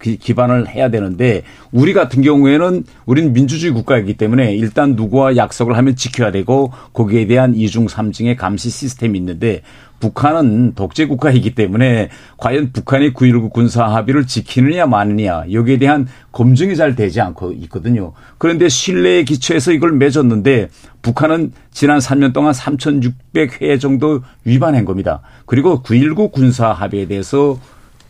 [0.00, 5.96] 기- 기반을 해야 되는데 우리 같은 경우에는 우리는 민주주의 국가이기 때문에 일단 누구와 약속을 하면
[5.96, 9.62] 지켜야 되고 거기에 대한 이중 삼중의 감시 시스템이 있는데
[9.98, 16.94] 북한은 독재 국가이기 때문에 과연 북한이 9.19 군사 합의를 지키느냐 마느냐 여기에 대한 검증이 잘
[16.94, 18.12] 되지 않고 있거든요.
[18.36, 20.68] 그런데 신뢰에 기초해서 이걸 맺었는데
[21.00, 25.22] 북한은 지난 3년 동안 3,600회 정도 위반한 겁니다.
[25.46, 27.58] 그리고 9.19 군사 합의에 대해서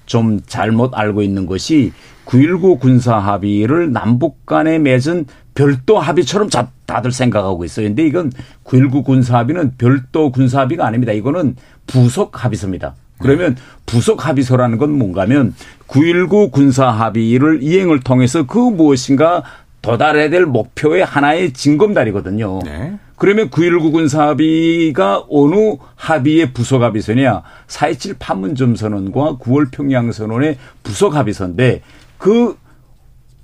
[0.06, 1.92] 좀 잘못 알고 있는 것이
[2.24, 7.86] 9.19 군사 합의를 남북 간에 맺은 별도 합의처럼 자- 다들 생각하고 있어요.
[7.88, 8.32] 근데 이건
[8.64, 11.12] 9.19 군사 합의는 별도 군사 합의가 아닙니다.
[11.12, 12.94] 이거는 부속 합의서입니다.
[13.18, 15.54] 그러면 부속 합의서라는 건 뭔가면
[15.88, 19.42] 9.19 군사 합의를 이행을 통해서 그 무엇인가
[19.86, 22.58] 도달해야 될 목표의 하나의 징검다리거든요.
[22.64, 22.98] 네.
[23.14, 31.82] 그러면 9.19 군사합의가 어느 합의의 부속합의서냐 4.27 판문점 선언과 9월 평양 선언의 부속합의서인데
[32.18, 32.58] 그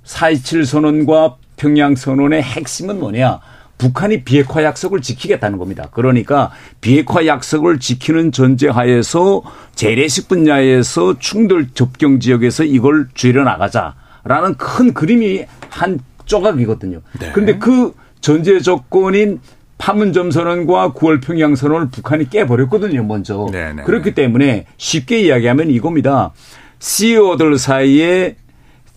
[0.05, 3.39] 4.27 선언과 평양 선언의 핵심은 뭐냐
[3.77, 5.87] 북한이 비핵화 약속을 지키겠다는 겁니다.
[5.91, 6.51] 그러니까
[6.81, 9.41] 비핵화 약속을 지키는 전제하에서
[9.75, 17.01] 재래식 분야에서 충돌 접경 지역에서 이걸 줄여 나가자라는 큰 그림이 한 조각이거든요.
[17.19, 17.31] 네.
[17.33, 19.39] 그런데 그 전제 조건인
[19.77, 23.47] 파문점 선언과 9월 평양 선언을 북한이 깨버렸거든요, 먼저.
[23.51, 23.83] 네네.
[23.83, 26.31] 그렇기 때문에 쉽게 이야기하면 이겁니다.
[26.79, 28.35] CEO들 사이에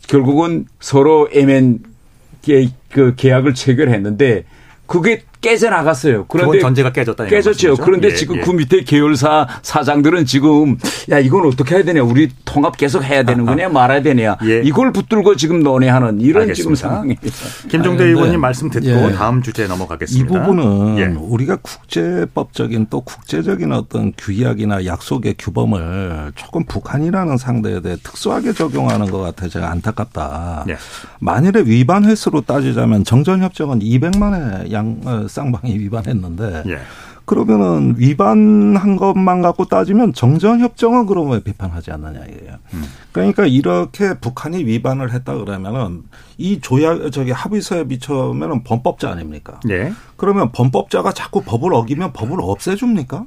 [0.06, 1.80] 결국은 서로 MN
[2.42, 4.44] 계- 그 계약을 체결했는데
[4.86, 6.26] 그게 깨져나갔어요.
[6.26, 7.26] 그런데 기본 전제가 깨졌다.
[7.26, 7.76] 깨졌죠.
[7.76, 8.40] 그런데 예, 지금 예.
[8.40, 10.76] 그 밑에 계열사 사장들은 지금
[11.10, 15.36] 야 이건 어떻게 해야 되냐 우리 통합 계속 해야 되는 거냐 말아야 되냐 이걸 붙들고
[15.36, 16.88] 지금 논의하는 이런 지금 알겠습니다.
[16.88, 17.26] 상황입니다.
[17.68, 19.12] 김종대 아니, 의원님 말씀 듣고 예.
[19.12, 20.24] 다음 주제에 넘어가겠습니다.
[20.24, 21.04] 이 부분은 예.
[21.18, 29.20] 우리가 국제법적인 또 국제적인 어떤 규약이나 약속의 규범을 조금 북한이라는 상대에 대해 특수하게 적용하는 것
[29.20, 30.64] 같아 제가 안타깝다.
[30.68, 30.76] 예.
[31.20, 36.78] 만일에 위반 횟수로 따지자면 정전협정은 200만의 양 어, 쌍방이 위반했는데 예.
[37.26, 42.56] 그러면은 위반한 것만 갖고 따지면 정전협정은 그러면 왜 비판하지 않느냐 이거예요.
[43.10, 46.04] 그러니까 이렇게 북한이 위반을 했다 그러면은
[46.38, 49.58] 이 조약 저기 합의서에 비춰면은 범법자 아닙니까?
[49.68, 49.92] 예.
[50.16, 53.26] 그러면 범법자가 자꾸 법을 어기면 법을 없애줍니까?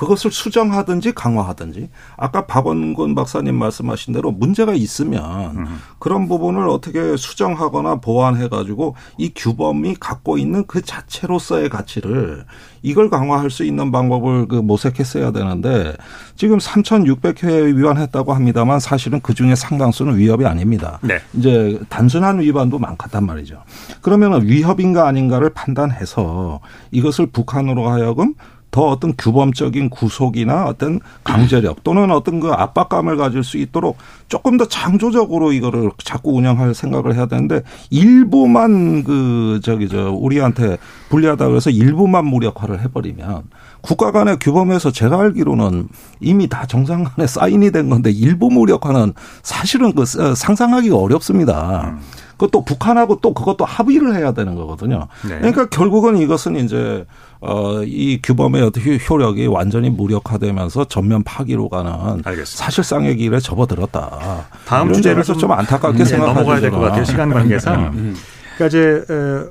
[0.00, 8.48] 그것을 수정하든지 강화하든지 아까 박원근 박사님 말씀하신 대로 문제가 있으면 그런 부분을 어떻게 수정하거나 보완해
[8.48, 12.46] 가지고 이 규범이 갖고 있는 그 자체로서의 가치를
[12.80, 15.94] 이걸 강화할 수 있는 방법을 그 모색했어야 되는데
[16.34, 20.98] 지금 3,600회 위반했다고 합니다만 사실은 그 중에 상당수는 위협이 아닙니다.
[21.02, 21.18] 네.
[21.34, 23.62] 이제 단순한 위반도 많단 말이죠.
[24.00, 26.60] 그러면 위협인가 아닌가를 판단해서
[26.90, 28.32] 이것을 북한으로 하여금
[28.70, 33.96] 더 어떤 규범적인 구속이나 어떤 강제력 또는 어떤 그 압박감을 가질 수 있도록
[34.28, 40.78] 조금 더 창조적으로 이거를 자꾸 운영할 생각을 해야 되는데 일부만 그 저기 저 우리한테
[41.08, 43.42] 불리하다 그래서 일부만 무력화를 해버리면
[43.80, 45.88] 국가 간의 규범에서 제가 알기로는
[46.20, 51.96] 이미 다 정상 간에 사인이 된 건데 일부 무력화는 사실은 그 상상하기가 어렵습니다.
[52.40, 55.08] 그것도 북한하고 또 그것도 합의를 해야 되는 거거든요.
[55.28, 55.38] 네.
[55.38, 57.04] 그러니까 결국은 이것은 이제
[57.40, 64.46] 어, 이 규범의 어떤 효- 효력이 완전히 무력화되면서 전면 파기로 가는 사실상의 길에 접어들었다.
[64.66, 66.34] 다음 주제를 점에서 좀 안타깝게 예, 생각하죠.
[66.40, 66.80] 넘어가야 될 것.
[66.80, 67.04] 같아요.
[67.04, 67.92] 시간 관계상.
[67.94, 68.16] 음.
[68.56, 69.50] 그러니까 이제 어,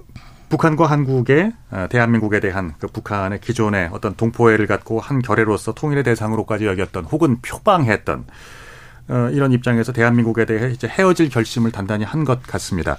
[0.50, 6.66] 북한과 한국의 어, 대한민국에 대한 그 북한의 기존의 어떤 동포애를 갖고 한 결의로서 통일의 대상으로까지
[6.68, 8.26] 여겼던 혹은 표방했던
[9.10, 12.98] 어, 이런 입장에서 대한민국에 대해 이제 헤어질 결심을 단단히 한 것 같습니다.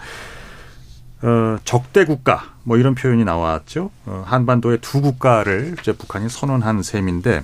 [1.22, 3.90] 어, 적대 국가 뭐 이런 표현이 나왔죠.
[4.06, 7.42] 어, 한반도의 두 국가를 이제 북한이 선언한 셈인데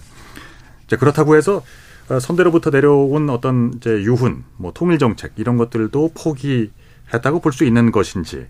[0.87, 1.63] 이제 그렇다고 해서
[2.09, 7.91] 어, 선대로부터 내려온 어떤 이제 유훈, 뭐 통일 정책 이런 것들도 포기했다고 볼 수 있는
[7.93, 8.47] 것인지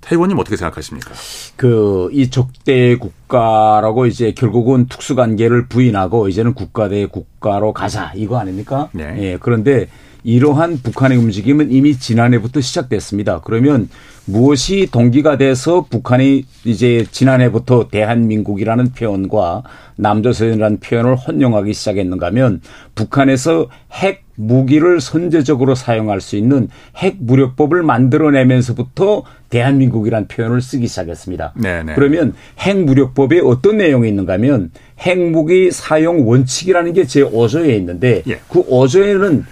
[0.00, 1.10] 태 의원님 어떻게 생각하십니까?
[1.56, 8.38] 그 이 적대 국가라고 이제 결국은 특수 관계를 부인하고 이제는 국가 대 국가로 가자 이거
[8.38, 8.88] 아닙니까?
[8.92, 9.14] 네.
[9.18, 9.38] 예.
[9.38, 9.88] 그런데
[10.24, 13.40] 이러한 북한의 움직임은 이미 지난해부터 시작됐습니다.
[13.44, 13.88] 그러면
[14.26, 19.62] 무엇이 동기가 돼서 북한이 이제 지난해부터 대한민국이라는 표현과
[19.96, 22.60] 남조선이라는 표현을 혼용하기 시작했는가 하면
[22.94, 31.54] 북한에서 핵 무기를 선제적으로 사용할 수 있는 핵 무력법을 만들어내면서부터 대한민국이라는 표현을 쓰기 시작했습니다.
[31.60, 31.94] 네네.
[31.94, 38.38] 그러면 핵 무력법에 어떤 내용이 있는가 하면 핵무기 사용 원칙이라는 게 제 5조에 있는데 예.
[38.48, 39.44] 그 5조에는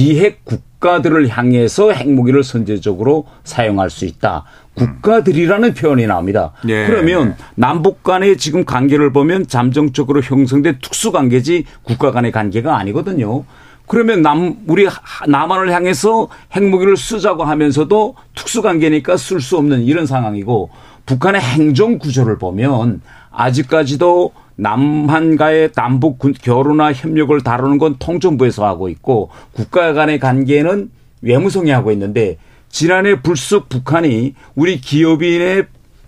[0.00, 4.44] 비핵 국가들을 향해서 핵무기를 선제적으로 사용할 수 있다.
[4.74, 6.52] 국가들이라는 표현이 나옵니다.
[6.68, 6.86] 예.
[6.86, 13.44] 그러면 남북 간의 지금 관계를 보면 잠정적으로 형성된 특수 관계지 국가 간의 관계가 아니거든요.
[13.86, 20.04] 그러면 남 우리 하- 남한을 향해서 핵무기를 쓰자고 하면서도 특수 관계니까 쓸 수 없는 이런
[20.04, 20.68] 상황이고
[21.06, 29.30] 북한의 행정 구조를 보면 아직까지도 남한과의 남북 군- 교류나 협력을 다루는 건 통전부에서 하고 있고
[29.52, 30.90] 국가 간의 관계는
[31.22, 32.38] 외무성이 하고 있는데
[32.68, 35.66] 지난해 불쑥 북한이 우리 기업인의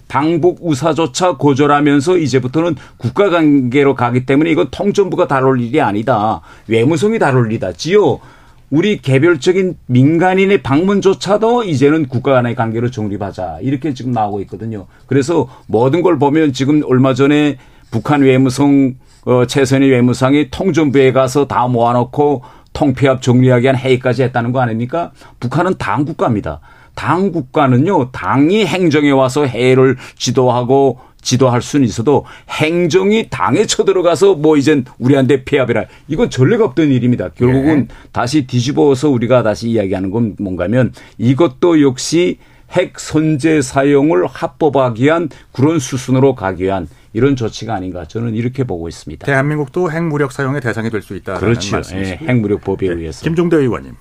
[0.09, 6.41] 방북 우사조차 고절하면서 이제부터는 국가 관계로 가기 때문에 이건 통전부가 다룰 일이 아니다.
[6.67, 7.73] 외무성이 다룰 일이다.
[7.75, 8.19] 지요
[8.71, 13.59] 우리 개별적인 민간인의 방문조차도 이제는 국가 간의 관계로 정립하자.
[13.63, 14.87] 이렇게 지금 나오고 있거든요.
[15.07, 17.57] 그래서 모든 걸 보면 지금 얼마 전에
[17.91, 24.61] 북한 외무성 어, 최선희 외무상이 통전부에 가서 다 모아놓고 통폐합 정리하기 위한 회의까지 했다는 거
[24.61, 25.13] 아닙니까?
[25.41, 26.61] 북한은 당 국가입니다.
[26.95, 34.85] 당 국가는요, 당이 행정에 와서 해를 지도하고 지도할 수는 있어도 행정이 당에 쳐들어가서 뭐 이젠
[34.99, 37.31] 우리한테 폐합이라 이건 전례가 없던 일입니다.
[37.31, 42.39] 결국은 다시 뒤집어서 우리가 다시 이야기하는 건 뭔가 하면 이것도 역시
[42.71, 48.89] 핵 선제 사용을 합법화하기 위한 그런 수순으로 가기 위한 이런 조치가 아닌가 저는 이렇게 보고
[48.89, 49.25] 있습니다.
[49.27, 51.81] 대한민국도 핵무력 사용의 대상이 될 수 있다는 그렇죠.
[51.95, 52.95] 예, 핵무력법에 네.
[52.95, 53.23] 의해서.
[53.25, 53.95] 김종대 의원님.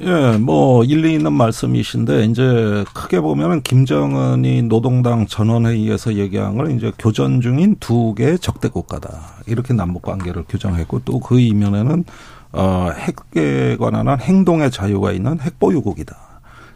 [0.00, 7.40] 예, 뭐 일리 있는 말씀이신데 이제 크게 보면은 김정은이 노동당 전원회의에서 얘기한 걸 이제 교전
[7.40, 12.04] 중인 두 개의 적대 국가다 이렇게 남북 관계를 규정했고 또 그 이면에는
[12.52, 16.16] 어 핵에 관한 한 행동의 자유가 있는 핵보유국이다.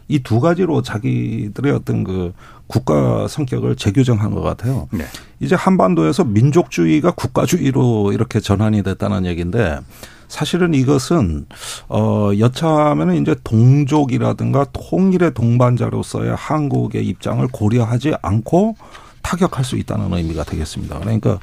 [0.07, 2.33] 이 두 가지로 자기들의 어떤 그
[2.69, 4.87] 국가 성격을 재규정한 것 같아요.
[4.91, 5.03] 네.
[5.39, 9.79] 이제 한반도에서 민족주의가 국가주의로 이렇게 전환이 됐다는 얘기인데
[10.27, 11.47] 사실은 이것은
[11.89, 18.75] 어 여차하면은 이제 동족이라든가 통일의 동반자로서의 한국의 입장을 고려하지 않고
[19.23, 20.99] 타격할 수 있다는 의미가 되겠습니다.
[20.99, 21.39] 그러니까 아,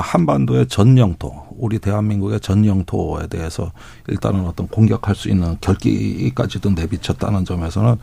[0.00, 3.72] 한반도의 전 영토, 우리 대한민국의 전 영토에 대해서
[4.08, 7.96] 일단은 어떤 공격할 수 있는 결기까지도 내비쳤다는 점에서는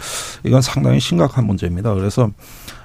[0.44, 1.94] 이건 상당히 심각한 문제입니다.
[1.94, 2.30] 그래서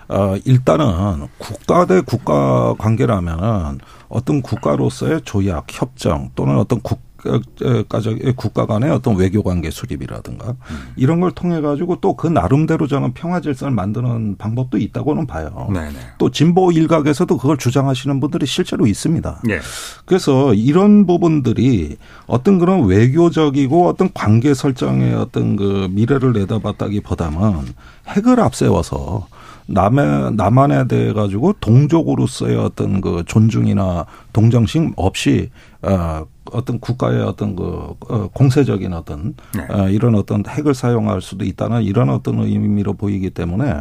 [0.08, 7.05] 어, 일단은 국가 대 국가 관계라면은 어떤 국가로서의 조약, 협정 또는 어떤 국
[8.34, 10.56] 국가 간의 어떤 외교 관계 수립이라든가
[10.96, 15.68] 이런 걸 통해 가지고 또 그 나름대로 저는 평화 질서를 만드는 방법도 있다고는 봐요.
[15.72, 15.94] 네네.
[16.18, 19.42] 또 진보 일각에서도 그걸 주장하시는 분들이 실제로 있습니다.
[19.50, 19.60] 예.
[20.06, 27.66] 그래서 이런 부분들이 어떤 그런 외교적이고 어떤 관계 설정의 어떤 그 미래를 내다봤다기보다는
[28.08, 29.28] 핵을 앞세워서
[29.66, 35.50] 남의 남한에 대해 가지고 동족으로서의 어떤 그 존중이나 동정심 없이
[35.82, 39.66] 어 어떤 국가의 어떤 그 어, 공세적인 어떤 네.
[39.68, 43.80] 어, 이런 어떤 핵을 사용할 수도 있다는 이런 어떤 의미로 보이기 때문에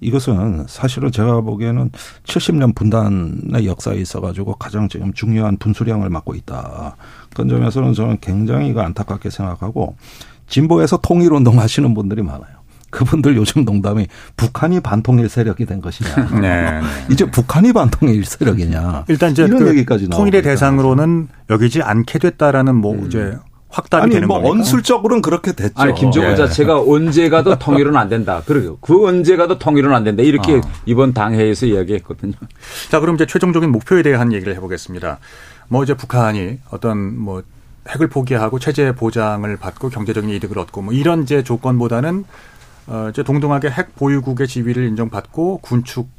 [0.00, 1.90] 이것은 사실은 제가 보기에는
[2.24, 6.96] 70년 분단의 역사에 있어 가지고 가장 지금 중요한 분수령을 맡고 있다.
[7.34, 9.96] 그런 점에서는 저는 굉장히 안타깝게 생각하고
[10.48, 12.59] 진보에서 통일운동 하시는 분들이 많아요.
[12.90, 16.28] 그분들 요즘 농담이 북한이 반통일 세력이 된 것이냐.
[16.40, 16.80] 네, 네.
[17.10, 19.04] 이제 북한이 반통일 세력이냐.
[19.08, 20.42] 일단 이제 이런 그 얘기까지 통일의.
[20.42, 23.36] 대상으로는 여기지 않게 됐다라는 뭐 이제
[23.68, 24.58] 확답이 아니 되는 뭐 겁니까?
[24.58, 25.74] 언술적으로는 그렇게 됐죠.
[25.76, 26.36] 아니 김정은 예.
[26.36, 28.42] 자체가 언제 가도 통일은 안 된다.
[28.44, 28.78] 그러게요.
[28.80, 30.22] 그 언제 가도 통일은 안 된다.
[30.22, 30.60] 이렇게 아.
[30.86, 32.32] 이번 당회에서 이야기했거든요.
[32.90, 35.18] 자, 그럼 이제 최종적인 목표에 대한 얘기를 해보겠습니다.
[35.68, 37.42] 뭐 이제 북한이 어떤 뭐
[37.88, 42.24] 핵을 포기하고 체제 보장을 받고 경제적인 이득을 얻고 뭐 이런 이제 조건보다는
[42.90, 46.10] 어 이제 동등하게 핵 보유국의 지위를 인정받고 군축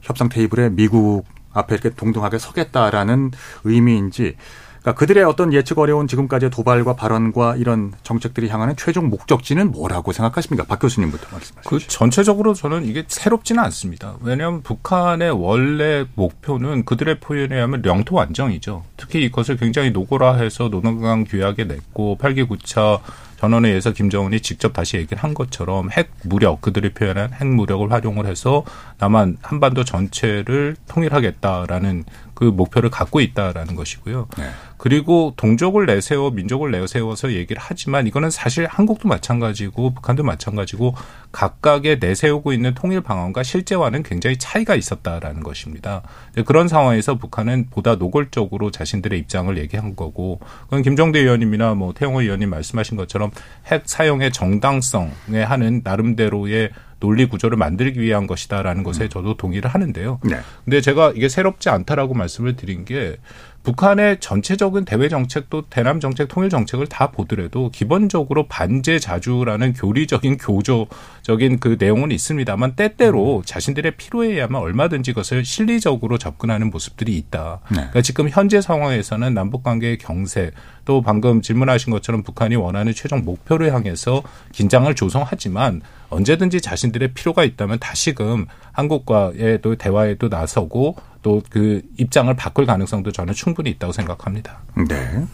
[0.00, 3.30] 협상 테이블에 미국 앞에 이렇게 동등하게 서겠다라는
[3.64, 4.36] 의미인지
[4.84, 10.64] 그러니까 그들의 어떤 예측 어려운 지금까지의 도발과 발언과 이런 정책들이 향하는 최종 목적지는 뭐라고 생각하십니까?
[10.66, 11.70] 박 교수님부터 말씀하시죠.
[11.70, 14.16] 그 전체적으로 저는 이게 새롭지는 않습니다.
[14.20, 18.84] 왜냐하면 북한의 원래 목표는 그들의 표현에 의하면 영토 완정이죠.
[18.98, 23.00] 특히 이것을 굉장히 노골화해서 노동강 규약에 냈고 8기 9차
[23.44, 28.64] 전원회의에서 김정은이 직접 다시 얘기를 한 것처럼 핵 무력 그들이 표현한 핵 무력을 활용을 해서
[28.98, 32.04] 남한 한반도 전체를 통일하겠다라는
[32.34, 34.28] 그 목표를 갖고 있다라는 것이고요.
[34.36, 34.50] 네.
[34.76, 40.94] 그리고 동족을 내세워 민족을 내세워서 얘기를 하지만 이거는 사실 한국도 마찬가지고 북한도 마찬가지고
[41.32, 46.02] 각각의 내세우고 있는 통일 방안과 실제와는 굉장히 차이가 있었다라는 것입니다.
[46.44, 52.50] 그런 상황에서 북한은 보다 노골적으로 자신들의 입장을 얘기한 거고 그건 김정대 의원님이나 뭐 태영호 의원님
[52.50, 53.30] 말씀하신 것처럼
[53.66, 56.70] 핵 사용의 정당성에 하는 나름대로의
[57.04, 60.20] 논리 구조를 만들기 위한 것이다라는 것에 저도 동의를 하는데요.
[60.24, 60.38] 네.
[60.64, 63.18] 근데 제가 이게 새롭지 않다라고 말씀을 드린 게
[63.62, 71.60] 북한의 전체적인 대외 정책도 대남 정책, 통일 정책을 다 보더라도 기본적으로 반제 자주라는 교리적인 교조적인
[71.60, 77.60] 그 내용은 있습니다만 때때로 자신들의 필요에 의하면 얼마든지 그것을 실리적으로 접근하는 모습들이 있다.
[77.70, 77.76] 네.
[77.76, 80.50] 그러니까 지금 현재 상황에서는 남북 관계의 경세
[80.84, 85.80] 또 방금 질문하신 것처럼 북한이 원하는 최종 목표를 향해서 긴장을 조성하지만
[86.14, 93.32] 언제든지 자신들의 필요가 있다면 다시금 한국과의 또 대화에도 나서고 또 그 입장을 바꿀 가능성도 저는
[93.34, 94.58] 충분히 있다고 생각합니다.
[94.88, 95.24] 네.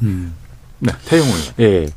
[0.78, 0.92] 네.
[1.06, 1.40] 태용 의원.
[1.60, 1.88] 예.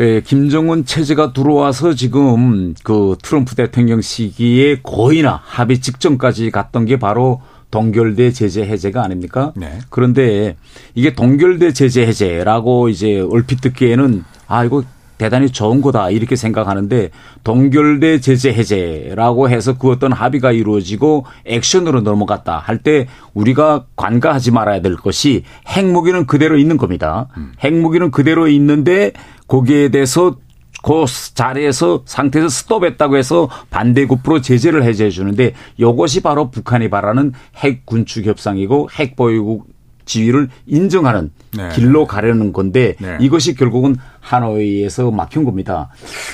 [0.00, 7.42] 예, 김정은 체제가 들어와서 지금 그 트럼프 대통령 시기에 거의나 합의 직전까지 갔던 게 바로
[7.70, 9.52] 동결대 제재 해제가 아닙니까?
[9.56, 9.78] 네.
[9.90, 10.56] 그런데
[10.94, 14.84] 이게 동결대 제재 해제라고 이제 얼핏 듣기에는 아 이거
[15.20, 17.10] 대단히 좋은 거다 이렇게 생각하는데
[17.44, 24.80] 동결대 제재 해제라고 해서 그 어떤 합의가 이루어지고 액션으로 넘어갔다 할 때 우리가 관가하지 말아야
[24.80, 27.28] 될 것이 핵무기는 그대로 있는 겁니다.
[27.62, 29.12] 핵무기는 그대로 있는데
[29.46, 30.36] 거기에 대해서
[30.82, 31.04] 그
[31.34, 38.88] 자리에서 상태에서 스톱했다고 해서 반대급부로 제재를 해제해 주는데 이것이 바로 북한이 바라는 핵 군축 협상이고
[38.98, 39.66] 핵 보유국
[40.10, 41.68] 지위를 인정하는 네.
[41.72, 43.16] 길로 가려는 건데 네.
[43.20, 45.88] 이것이 결국은 하노이에서 막힌 겁니다.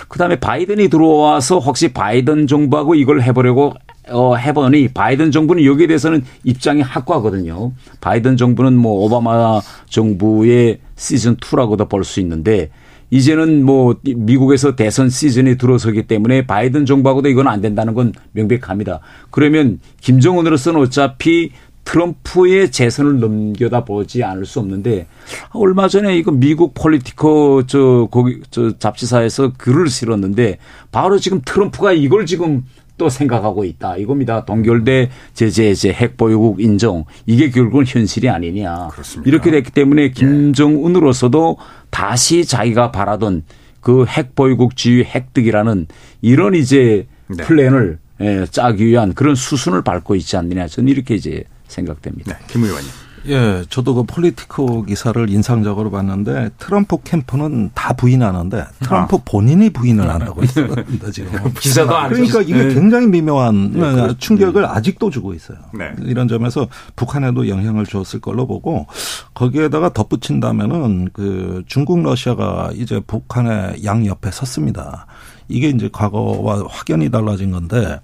[0.09, 3.75] 그다음에 바이든이 들어와서 혹시 바이든 정부하고 이걸 해보려고
[4.09, 7.73] 어, 해보니 바이든 정부는 여기에 대해서는 입장이 확고하거든요.
[8.01, 9.61] 바이든 정부는 뭐 오바마
[9.91, 12.71] 정부의 시즌 2라고도 볼 수 있는데
[13.11, 19.01] 이제는 뭐 미국에서 대선 시즌이 들어서기 때문에 바이든 정부하고도 이건 안 된다는 건 명백합니다.
[19.31, 21.53] 그러면 김정은으로서는 어차피
[21.87, 25.07] 트럼프의 재선을 넘겨다 보지 않을 수 없는데
[25.53, 30.59] 얼마 전에 이거 미국 폴리티코 저 거기 저 잡지사에서 글을 실었는데
[30.91, 32.65] 바로 지금 트럼프가 이걸 지금
[32.99, 33.99] 또 생각하고 있다.
[33.99, 34.45] 이겁니다.
[34.45, 37.05] 동결 대 제재 해제 핵보유국 인정.
[37.27, 38.89] 이게 결국은 현실이 아니냐.
[39.27, 41.59] 이렇게 됐기 때문에 김정은으로서도
[41.91, 43.45] 다시 자기가 바라던
[43.81, 45.87] 그 핵보유국 지위 획득이라는
[46.23, 47.45] 이런 이제 네.
[47.45, 50.67] 플랜을 예, 짜기 위한 그런 수순을 밟고 있지 않느냐.
[50.67, 52.37] 저는 이렇게 이제 생각됩니다.
[52.49, 52.91] 김 의원님.
[53.29, 60.23] 예, 저도 그 폴리티코 기사를 인상적으로 봤는데 트럼프 캠프는 다 부인하는데 트럼프 본인이 부인을 안
[60.23, 61.53] 하고 있습니다 지금.
[61.59, 62.75] 기사도 안 그러니까 했- 이게 네.
[62.75, 64.19] 굉장히 미묘한 네, 그렇죠.
[64.19, 65.59] 충격을 아직도 주고 있어요.
[65.77, 65.91] 네.
[66.05, 68.87] 이런 점에서 북한에도 영향을 줬을 걸로 보고
[69.35, 75.07] 거기에다가 덧붙인다면은 그 중국 러시아가 이제 북한의 양 옆에 섰습니다.
[75.49, 77.99] 이게 이제 과거와 확연히 달라진 건데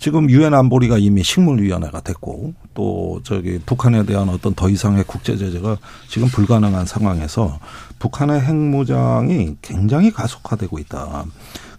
[0.00, 5.76] 지금 유엔 안보리가 이미 식물위원회가 됐고 또 저기 북한에 대한 어떤 더 이상의 국제 제재가
[6.08, 7.58] 지금 불가능한 상황에서
[7.98, 11.26] 북한의 핵무장이 굉장히 가속화되고 있다.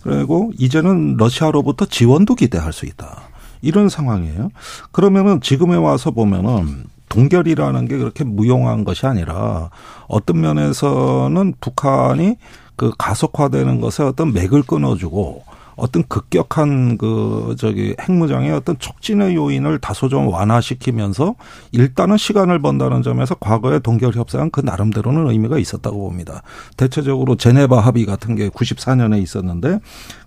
[0.03, 3.23] 그리고 이제는 러시아로부터 지원도 기대할 수 있다.
[3.63, 4.51] 이런 상황이에요.
[4.91, 9.71] 그러면은 지금에 와서 보면은 동결이라는 게 그렇게 무용한 것이 아니라
[10.07, 12.35] 어떤 면에서는 북한이
[12.75, 15.43] 그 가속화되는 것에 어떤 맥을 끊어주고
[15.75, 21.35] 어떤 급격한 그 저기 핵무장의 어떤 촉진의 요인을 다소 좀 완화시키면서
[21.71, 26.43] 일단은 시간을 번다는 점에서 과거의 동결 협상은 그 나름대로는 의미가 있었다고 봅니다.
[26.77, 29.79] 대체적으로 제네바 합의 같은 게 94년에 있었는데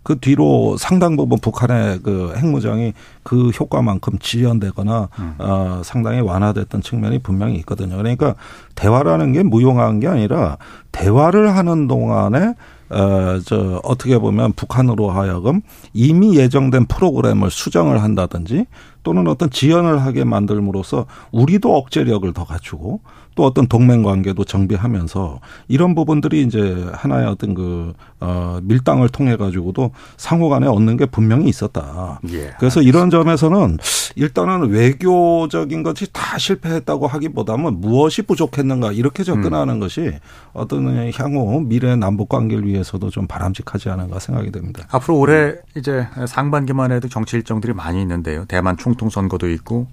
[0.02, 2.92] 그 뒤로 상당 부분 북한의 그 핵무장이
[3.22, 7.96] 그 효과만큼 지연되거나 어 상당히 완화됐던 측면이 분명히 있거든요.
[7.96, 8.34] 그러니까
[8.74, 10.58] 대화라는 게 무용한 게 아니라
[10.92, 12.54] 대화를 하는 동안에
[12.90, 15.62] 어, 저, 어떻게 보면 북한으로 하여금
[15.92, 18.66] 이미 예정된 프로그램을 수정을 한다든지
[19.04, 23.00] 또는 어떤 지연을 하게 만들므로써 우리도 억제력을 더 갖추고
[23.34, 29.90] 또 어떤 동맹 관계도 정비하면서 이런 부분들이 이제 하나의 어떤 그, 어, 밀당을 통해 가지고도
[30.16, 32.20] 상호 간에 얻는 게 분명히 있었다.
[32.30, 32.54] 예.
[32.58, 33.78] 그래서 이런 점에서는
[34.16, 40.12] 일단은 외교적인 것이 다 실패했다고 하기보다는 무엇이 부족했는가 이렇게 접근하는 것이
[40.52, 44.86] 어떤 향후 미래 남북 관계를 위해서도 좀 바람직하지 않은가 생각이 됩니다.
[44.90, 48.44] 앞으로 올해 이제 상반기만 해도 정치 일정들이 많이 있는데요.
[48.46, 49.88] 대만 총통 선거도 있고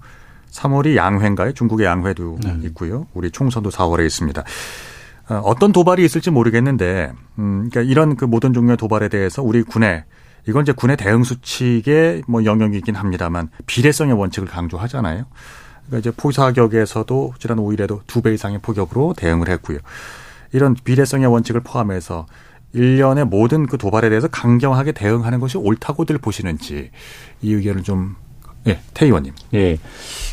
[0.50, 1.52] 3월이 양회인가요?
[1.52, 3.06] 중국의 양회도 있고요.
[3.14, 4.44] 우리 총선도 4월에 있습니다.
[5.30, 10.04] 어, 어떤 도발이 있을지 모르겠는데, 음, 그러니까 이런 그 모든 종류의 도발에 대해서 우리 군의
[10.48, 15.24] 이건 이제 군의 대응 수칙의 뭐 영역이긴 합니다만 비례성의 원칙을 강조하잖아요.
[15.86, 19.78] 그러니까 이제 포사격에서도 지난 5일에도 두 배 이상의 포격으로 대응을 했고요.
[20.52, 22.26] 이런 비례성의 원칙을 포함해서
[22.74, 26.90] 일련의 모든 그 도발에 대해서 강경하게 대응하는 것이 옳다고들 보시는지
[27.42, 28.16] 이 의견을 좀
[28.66, 29.32] 예, 태 의원님.
[29.54, 29.78] 예.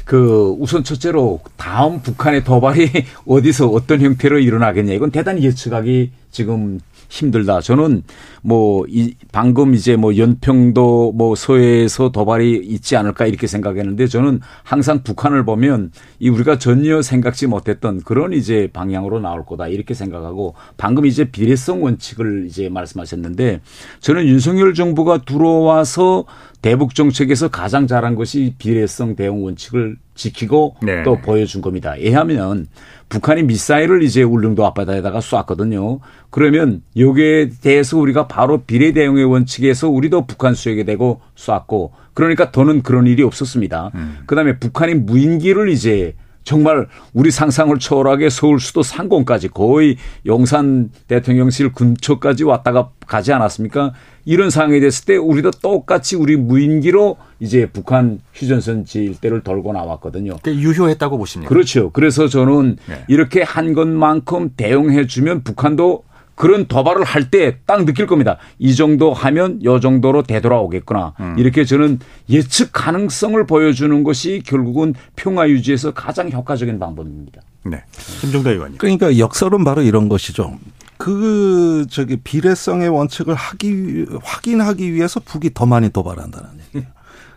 [0.06, 2.90] 그 우선 첫째로 다음 북한의 도발이
[3.28, 7.62] 어디서 어떤 형태로 일어나겠냐 이건 대단히 예측하기 지금 힘들다.
[7.62, 8.04] 저는
[8.44, 15.04] 뭐 이 방금 이제 뭐 연평도 뭐 서해에서 도발이 있지 않을까 이렇게 생각했는데 저는 항상
[15.04, 21.06] 북한을 보면 이 우리가 전혀 생각지 못했던 그런 이제 방향으로 나올 거다 이렇게 생각하고 방금
[21.06, 23.62] 이제 비례성 원칙을 이제 말씀하셨는데
[24.00, 26.26] 저는 윤석열 정부가 들어와서
[26.62, 31.04] 대북 정책에서 가장 잘한 것이 비례성 대응 원칙을 지키고 네.
[31.04, 31.96] 또 보여준 겁니다.
[31.98, 32.68] 왜냐하면
[33.08, 36.00] 북한이 미사일을 이제 울릉도 앞바다에다가 쐈거든요.
[36.30, 42.82] 그러면 여기에 대해서 우리가 바로 비례 대응의 원칙에서 우리도 북한 수역에 대고 쐈고 그러니까 더는
[42.84, 43.92] 그런 일이 없었습니다.
[44.26, 52.44] 그다음에 북한이 무인기를 이제 정말 우리 상상을 초월하게 서울 수도 상공까지 거의 용산 대통령실 근처까지
[52.44, 53.94] 왔다가 가지 않았습니까?
[54.26, 60.38] 이런 상황이 됐을 때 우리도 똑같이 우리 무인기로 이제 북한 휴전선 지 일대를 돌고 나왔거든요.
[60.46, 61.50] 유효했다고 보십니까?
[61.50, 61.92] 그렇죠.
[61.92, 63.04] 그래서 저는 네.
[63.08, 66.04] 이렇게 한 것만큼 대응해 주면 북한도
[66.40, 68.38] 그런 도발을 할 때 딱 느낄 겁니다.
[68.60, 71.14] 이 정도 하면 요 정도로 되돌아오겠구나.
[71.20, 71.36] 음.
[71.38, 77.42] 이렇게 저는 예측 가능성을 보여주는 것이 결국은 평화 유지에서 가장 효과적인 방법입니다.
[77.66, 77.84] 네.
[78.22, 78.78] 김종대 의원님.
[78.78, 80.58] 그러니까 역설은 바로 이런 것이죠.
[80.98, 86.88] 그 저기 비례성의 원칙을 하기 위- 확인하기 위해서 북이 더 많이 도발한다는 얘기예요.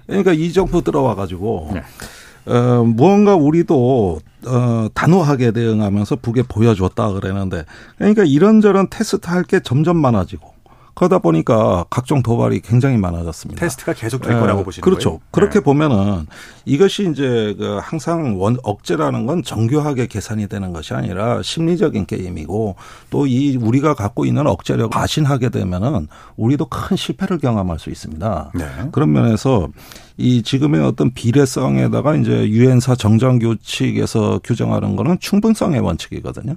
[0.06, 1.74] 그러니까 이 정부 들어와 가지고
[2.46, 7.64] 어, 무언가 우리도 어, 단호하게 대응하면서 북에 보여줬다 그랬는데
[7.98, 10.51] 그러니까 이런저런 테스트 할 게 점점 많아지고
[10.94, 13.58] 그러다 보니까 각종 도발이 굉장히 많아졌습니다.
[13.58, 15.10] 테스트가 계속 될 거라고 예, 보시는 그렇죠.
[15.10, 15.20] 거예요?
[15.32, 15.64] 그렇게 네.
[15.64, 16.26] 보면은
[16.64, 22.76] 이것이 이제 그 항상 원 억제라는 건 정교하게 계산이 되는 것이 아니라 심리적인 게임이고
[23.10, 28.52] 또 이 우리가 갖고 있는 억제력을 과신하게 되면은 우리도 큰 실패를 경험할 수 있습니다.
[28.54, 28.64] 네.
[28.92, 29.68] 그런 면에서
[30.18, 36.56] 이 지금의 어떤 비례성에다가 이제 유엔사 정장 규칙에서 규정하는 거는 충분성의 원칙이거든요.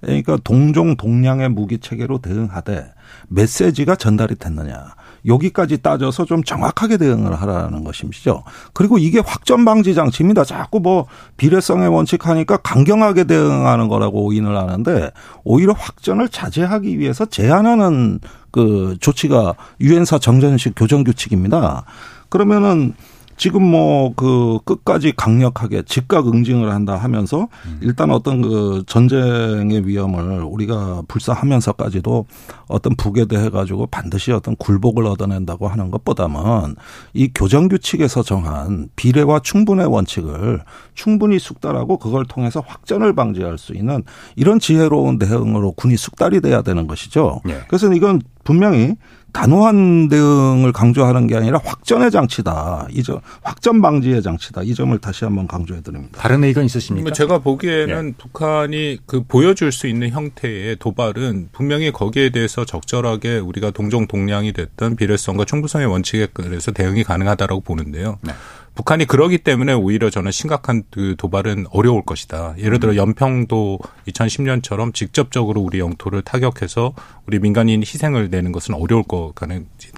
[0.00, 2.92] 그러니까 동종 동량의 무기 체계로 대응하되
[3.28, 4.94] 메시지가 전달이 됐느냐.
[5.26, 8.44] 여기까지 따져서 좀 정확하게 대응을 하라는 것이죠.
[8.72, 10.44] 그리고 이게 확전 방지 장치입니다.
[10.44, 15.10] 자꾸 뭐 비례성의 원칙 하니까 강경하게 대응하는 거라고 오인을 하는데
[15.44, 18.20] 오히려 확전을 자제하기 위해서 제한하는
[18.52, 21.84] 그 조치가 유엔사 정전식 교정 규칙입니다.
[22.28, 22.94] 그러면은
[23.36, 27.48] 지금 뭐 그 끝까지 강력하게 즉각 응징을 한다 하면서
[27.80, 32.26] 일단 어떤 그 전쟁의 위험을 우리가 불사하면서까지도
[32.68, 36.76] 어떤 북에 대해 가지고 반드시 어떤 굴복을 얻어낸다고 하는 것보다는
[37.12, 40.62] 이 교정 규칙에서 정한 비례와 충분의 원칙을
[40.94, 44.02] 충분히 숙달하고 그걸 통해서 확전을 방지할 수 있는
[44.34, 47.40] 이런 지혜로운 대응으로 군이 숙달이 돼야 되는 것이죠.
[47.44, 47.60] 네.
[47.68, 48.94] 그래서 이건 분명히
[49.36, 52.88] 단호한 대응을 강조하는 게 아니라 확전의 장치다.
[52.90, 54.62] 이 점 확전 방지의 장치다.
[54.62, 56.18] 이 점을 다시 한번 강조해 드립니다.
[56.20, 57.02] 다른 의견 있으십니까?
[57.04, 58.12] 뭐 제가 보기에는 예.
[58.16, 64.96] 북한이 그 보여줄 수 있는 형태의 도발은 분명히 거기에 대해서 적절하게 우리가 동종 동량이 됐던
[64.96, 68.18] 비례성과 충분성의 원칙에 그래서 대응이 가능하다라고 보는데요.
[68.22, 68.32] 네.
[68.76, 72.54] 북한이 그러기 때문에 오히려 저는 심각한 그 도발은 어려울 것이다.
[72.58, 76.92] 예를 들어 연평도 2010년처럼 직접적으로 우리 영토를 타격해서
[77.26, 79.32] 우리 민간인 희생을 내는 것은 어려울 것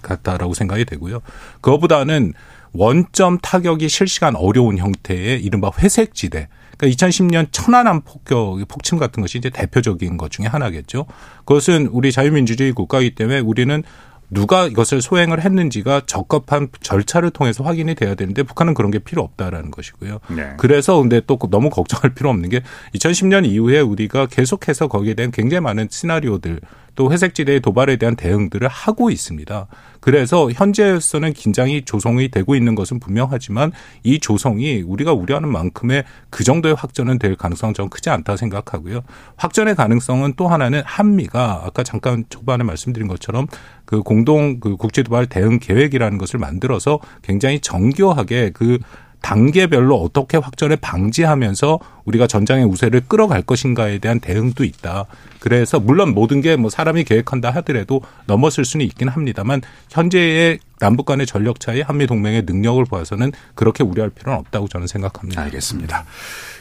[0.00, 1.20] 같다라고 생각이 되고요.
[1.60, 2.32] 그거보다는
[2.72, 6.48] 원점 타격이 실시간 어려운 형태의 이른바 회색지대.
[6.76, 11.06] 그러니까 2010년 천안함 폭격, 폭침 같은 것이 이제 대표적인 것 중에 하나겠죠.
[11.44, 13.82] 그것은 우리 자유민주주의 국가이기 때문에 우리는
[14.30, 19.70] 누가 이것을 소행을 했는지가 적합한 절차를 통해서 확인이 돼야 되는데 북한은 그런 게 필요 없다라는
[19.70, 20.20] 것이고요.
[20.28, 20.54] 네.
[20.58, 22.62] 그래서 근데 또 너무 걱정할 필요 없는 게
[22.94, 26.60] 2010년 이후에 우리가 계속해서 거기에 대한 굉장히 많은 시나리오들
[26.98, 29.68] 또 회색지대의 도발에 대한 대응들을 하고 있습니다.
[30.00, 33.70] 그래서 현재로서는 긴장이 조성이 되고 있는 것은 분명하지만
[34.02, 39.02] 이 조성이 우리가 우려하는 만큼의 그 정도의 확전은 될 가능성은 좀 크지 않다 생각하고요.
[39.36, 43.46] 확전의 가능성은 또 하나는 한미가 아까 잠깐 초반에 말씀드린 것처럼
[43.88, 48.78] 그 공동 그 국제 도발 대응 계획이라는 것을 만들어서 굉장히 정교하게 그
[49.22, 55.06] 단계별로 어떻게 확전을 방지하면서 우리가 전장의 우세를 끌어갈 것인가에 대한 대응도 있다.
[55.40, 61.24] 그래서 물론 모든 게 뭐 사람이 계획한다 하더라도 넘어설 수는 있긴 합니다만 현재의 남북 간의
[61.24, 65.40] 전력 차이, 한미 동맹의 능력을 봐서는 그렇게 우려할 필요는 없다고 저는 생각합니다.
[65.44, 66.04] 알겠습니다.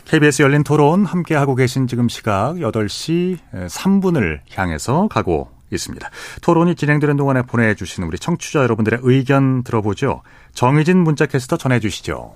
[0.05, 6.09] KBS 열린 토론 함께 하고 계신 지금 시각 8시 3분을 향해서 가고 있습니다.
[6.41, 10.22] 토론이 진행되는 동안에 보내주신 우리 청취자 여러분들의 의견 들어보죠.
[10.53, 12.36] 정의진 문자캐스터 전해주시죠.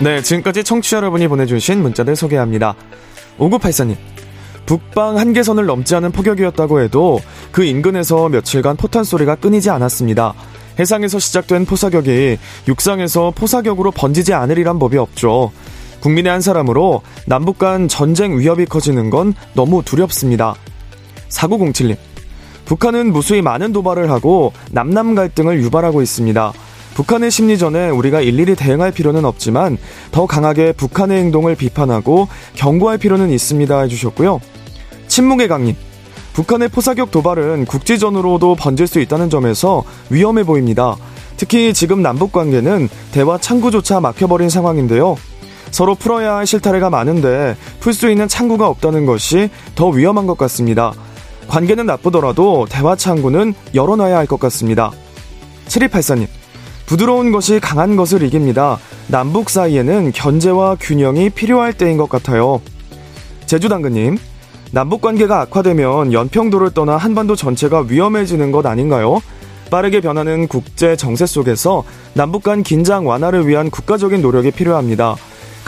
[0.00, 2.74] 네, 지금까지 청취자 여러분이 보내주신 문자들 소개합니다.
[3.38, 3.96] 5984님.
[4.64, 7.20] 북방 한계선을 넘지 않은 포격이었다고 해도
[7.50, 10.34] 그 인근에서 며칠간 포탄 소리가 끊이지 않았습니다.
[10.78, 12.38] 해상에서 시작된 포사격이
[12.68, 15.50] 육상에서 포사격으로 번지지 않으리란 법이 없죠.
[16.00, 20.54] 국민의 한 사람으로 남북 간 전쟁 위협이 커지는 건 너무 두렵습니다.
[21.28, 21.96] 4907님.
[22.64, 26.52] 북한은 무수히 많은 도발을 하고 남남 갈등을 유발하고 있습니다.
[26.94, 29.78] 북한의 심리전에 우리가 일일이 대응할 필요는 없지만
[30.10, 34.40] 더 강하게 북한의 행동을 비판하고 경고할 필요는 있습니다 해주셨고요.
[35.06, 35.76] 침묵의 강님.
[36.34, 40.96] 북한의 포사격 도발은 국지전으로도 번질 수 있다는 점에서 위험해 보입니다.
[41.36, 45.16] 특히 지금 남북 관계는 대화 창구조차 막혀버린 상황인데요.
[45.70, 50.92] 서로 풀어야 할 실타래가 많은데 풀 수 있는 창구가 없다는 것이 더 위험한 것 같습니다.
[51.48, 54.90] 관계는 나쁘더라도 대화 창구는 열어놔야 할 것 같습니다.
[55.68, 56.26] 7284님.
[56.86, 58.78] 부드러운 것이 강한 것을 이깁니다.
[59.08, 62.60] 남북 사이에는 견제와 균형이 필요할 때인 것 같아요.
[63.46, 64.18] 제주당근님.
[64.72, 69.20] 남북 관계가 악화되면 연평도를 떠나 한반도 전체가 위험해지는 것 아닌가요?
[69.70, 75.16] 빠르게 변하는 국제 정세 속에서 남북 간 긴장 완화를 위한 국가적인 노력이 필요합니다.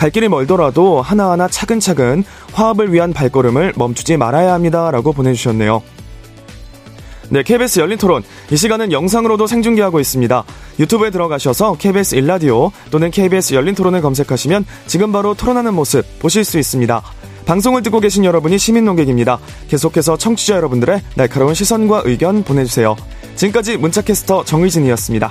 [0.01, 2.24] 갈 길이 멀더라도 하나하나 차근차근
[2.55, 4.90] 화합을 위한 발걸음을 멈추지 말아야 합니다.
[4.90, 5.82] 라고 보내주셨네요.
[7.28, 8.22] 네, KBS 열린 토론.
[8.51, 10.42] 이 시간은 영상으로도 생중계하고 있습니다.
[10.78, 16.59] 유튜브에 들어가셔서 KBS 일라디오 또는 KBS 열린 토론을 검색하시면 지금 바로 토론하는 모습 보실 수
[16.59, 17.03] 있습니다.
[17.44, 19.38] 방송을 듣고 계신 여러분이 시민 농객입니다.
[19.68, 22.96] 계속해서 청취자 여러분들의 날카로운 시선과 의견 보내주세요.
[23.36, 25.30] 지금까지 문자캐스터 정의진이었습니다.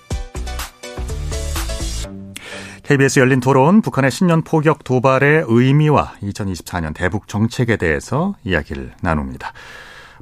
[2.91, 9.53] KBS 열린 토론 북한의 신년 포격 도발의 의미와 2024년 대북 정책에 대해서 이야기를 나눕니다.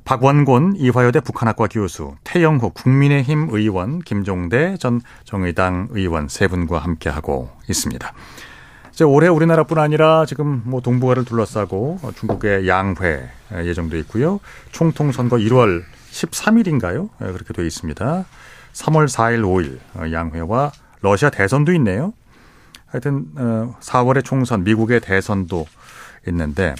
[0.05, 8.13] 박원곤 이화여대 북한학과 교수, 태영호 국민의힘 의원, 김종대 전 정의당 의원 세 분과 함께하고 있습니다.
[8.91, 14.39] 이제 올해 우리나라뿐 아니라 지금 뭐 동북아를 둘러싸고 중국의 양회 예정도 있고요.
[14.71, 17.09] 총통 선거 1월 13일인가요?
[17.23, 18.25] 예, 그렇게 돼 있습니다.
[18.73, 22.13] 3월 4일, 5일 양회와 러시아 대선도 있네요.
[22.91, 23.27] 하여튼
[23.79, 25.67] 4월에 어, 총선, 미국의 대선도
[26.27, 26.75] 있는데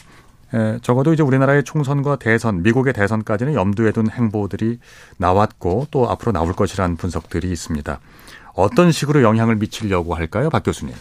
[0.82, 4.80] 적어도 이제 우리나라의 총선과 대선, 미국의 대선까지는 염두에 둔 행보들이
[5.18, 8.00] 나왔고 또 앞으로 나올 것이라는 분석들이 있습니다.
[8.54, 10.94] 어떤 식으로 영향을 미치려고 할까요, 박 교수님?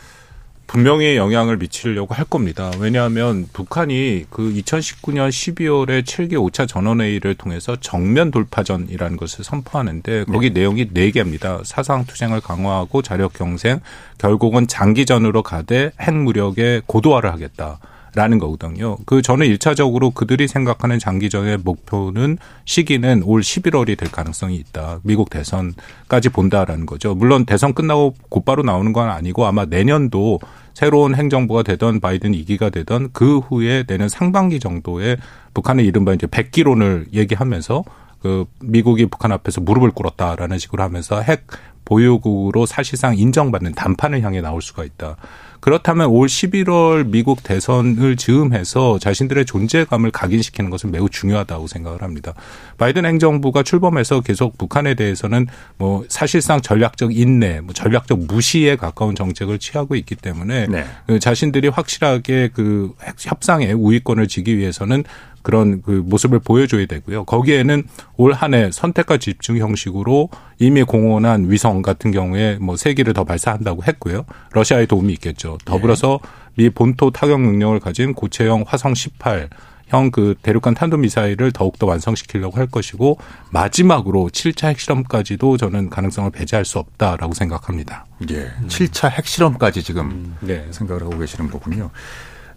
[0.68, 2.70] 분명히 영향을 미치려고 할 겁니다.
[2.78, 10.60] 왜냐하면 북한이 그 2019년 12월에 7개 5차 전원회의를 통해서 정면 돌파전이라는 것을 선포하는데 거기 네.
[10.60, 11.64] 내용이 4개입니다.
[11.64, 13.80] 사상 투쟁을 강화하고 자력 경생,
[14.18, 17.80] 결국은 장기전으로 가되 핵무력의 고도화를 하겠다.
[18.14, 18.96] 라는 거거든요.
[19.06, 25.00] 그 저는 일차적으로 그들이 생각하는 장기전의 목표는 시기는 올 11월이 될 가능성이 있다.
[25.02, 27.14] 미국 대선까지 본다라는 거죠.
[27.14, 30.40] 물론 대선 끝나고 곧바로 나오는 건 아니고 아마 내년도
[30.74, 35.16] 새로운 행정부가 되던 바이든 2기가 되던 그 후에 내년 상반기 정도에
[35.54, 37.84] 북한의 이른바 이제 백기론을 얘기하면서
[38.20, 41.46] 그 미국이 북한 앞에서 무릎을 꿇었다라는 식으로 하면서 핵
[41.84, 45.16] 보유국으로 사실상 인정받는 단판을 향해 나올 수가 있다.
[45.60, 52.34] 그렇다면 올 11월 미국 대선을 즈음해서 자신들의 존재감을 각인시키는 것은 매우 중요하다고 생각을 합니다.
[52.78, 55.46] 바이든 행정부가 출범해서 계속 북한에 대해서는
[55.76, 60.84] 뭐 사실상 전략적 인내, 뭐 전략적 무시에 가까운 정책을 취하고 있기 때문에 네.
[61.06, 65.04] 그 자신들이 확실하게 그 협상의 우위권을 지기 위해서는
[65.42, 67.24] 그런 그 모습을 보여줘야 되고요.
[67.24, 67.84] 거기에는
[68.16, 70.28] 올 한 해 선택과 집중 형식으로
[70.58, 74.24] 이미 공헌한 위성 같은 경우에 뭐 세 기를 더 발사한다고 했고요.
[74.52, 75.58] 러시아의 도움이 있겠죠.
[75.64, 76.20] 더불어서
[76.56, 79.48] 미 본토 타격 능력을 가진 고체형 화성 18
[79.88, 83.18] 형그 대륙간 탄도 미사일을 더욱더 완성시키려고 할 것이고
[83.50, 88.04] 마지막으로 7차 핵실험까지도 저는 가능성을 배제할 수 없다라고 생각합니다.
[88.30, 88.50] 예.
[88.66, 90.36] 7차 핵실험까지 지금 음.
[90.40, 90.66] 네.
[90.72, 91.90] 생각을 하고 계시는 거군요.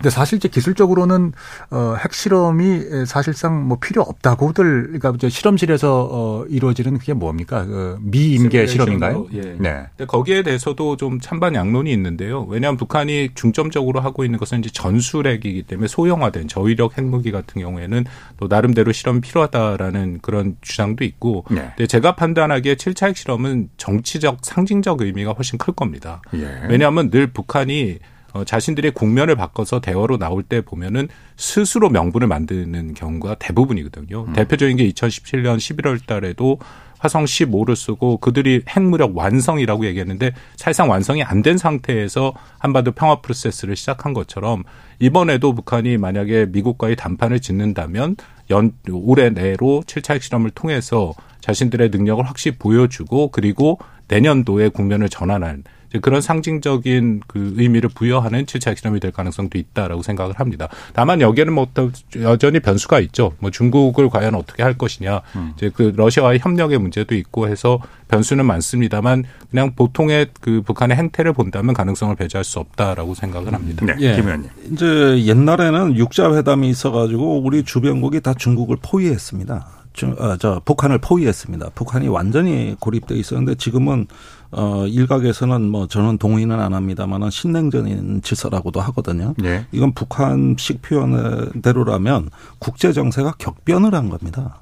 [0.02, 1.34] 근데 사실 이제 기술적으로는
[1.70, 7.64] 어 핵실험이 사실상 뭐 필요 없다고들 그러니까 이제 실험실에서 어 이루어지는 그게 뭡니까?
[7.66, 9.28] 그 미임계 실험인가요?
[9.34, 9.42] 예.
[9.60, 9.86] 네.
[9.96, 12.46] 근데 거기에 대해서도 좀 찬반 양론이 있는데요.
[12.50, 18.06] 왜냐하면 북한이 중점적으로 하고 있는 것은 이제 전술핵이기 때문에 소형화된 저위력 핵무기 같은 경우에는
[18.38, 21.46] 또 나름대로 실험이 필요하다라는 그런 주장도 있고.
[21.52, 21.74] 네.
[21.78, 26.22] 근데 제가 판단하기에 7차 핵실험은 정치적 상징적 의미가 훨씬 클 겁니다.
[26.34, 26.62] 예.
[26.68, 28.00] 왜냐하면 늘 북한이
[28.34, 31.08] 어, 자신들의 국면을 바꿔서 대화로 나올 때 보면은
[31.38, 34.26] 스스로 명분을 만드는 경우가 대부분이거든요.
[34.28, 34.34] 음.
[34.34, 36.60] 대표적인 게 2017년 11월 달에도
[37.00, 43.76] 화성 15를 쓰고 그들이 핵무력 완성이라고 얘기했는데 사실상 완성이 안 된 상태에서 한반도 평화 프로세스를
[43.76, 44.64] 시작한 것처럼
[45.00, 48.16] 이번에도 북한이 만약에 미국과의 담판을 짓는다면
[48.52, 55.64] 연 올해 내로 7차 핵실험을 통해서 자신들의 능력을 확실히 보여주고 그리고 내년도에 국면을 전환할
[56.00, 60.70] 그런 상징적인 그 의미를 부여하는 7차 핵실험이 될 가능성도 있다라고 생각을 합니다.
[60.94, 61.68] 다만 여기에는 뭐
[62.18, 63.34] 여전히 변수가 있죠.
[63.40, 65.22] 뭐 중국을 과연 어떻게 할 것이냐.
[65.36, 65.54] 음.
[65.56, 71.74] 이제 그 러시아와의 협력의 문제도 있고 해서 변수는 많습니다만 그냥 보통의 그 북한의 행태를 본다면
[71.74, 73.86] 가능성을 배제할 수 없다라고 생각을 합니다.
[73.86, 73.96] 네.
[74.00, 74.16] 예.
[74.16, 74.50] 김 의원님.
[74.72, 79.82] 이제 옛날에는 육자 회담이 있어가지고 우리 주변국이 다 중국을 포위했습니다.
[79.94, 81.72] 중, 아, 저 북한을 포위했습니다.
[81.76, 84.08] 북한이 완전히 고립돼 있었는데 지금은
[84.52, 89.34] 어 일각에서는 뭐 저는 동의는 안 합니다만은 신냉전인 질서라고도 하거든요.
[89.38, 89.66] 네.
[89.72, 92.30] 이건 북한식 표현대로라면
[92.60, 94.62] 국제 정세가 격변을 한 겁니다.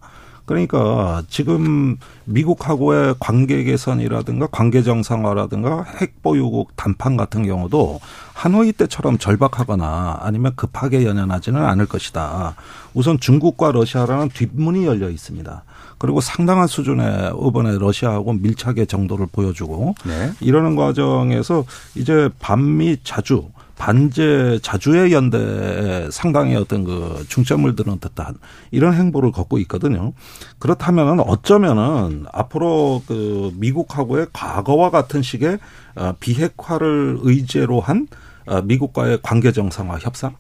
[0.49, 7.99] 그러니까 지금 미국하고의 관계 개선이라든가 관계 정상화라든가 핵 보유국 단판 같은 경우도
[8.33, 12.55] 하노이 때처럼 절박하거나 아니면 급하게 연연하지는 않을 것이다.
[12.95, 15.63] 우선 중국과 러시아라는 뒷문이 열려 있습니다.
[15.99, 20.31] 그리고 상당한 수준의 이번에 러시아하고 밀착의 정도를 보여주고 네.
[20.39, 28.35] 이러는 과정에서 이제 반미 자주 반제 자주의 연대에 상당히 어떤 그 중점을 두는 듯한
[28.71, 30.11] 이런 행보를 걷고 있거든요.
[30.59, 35.59] 그렇다면은 어쩌면은 앞으로 그 미국하고의 과거와 같은 식의
[35.95, 38.28] 어, 비핵화를 의제로 한 어,
[38.63, 40.35] 미국과의 관계 정상화 협상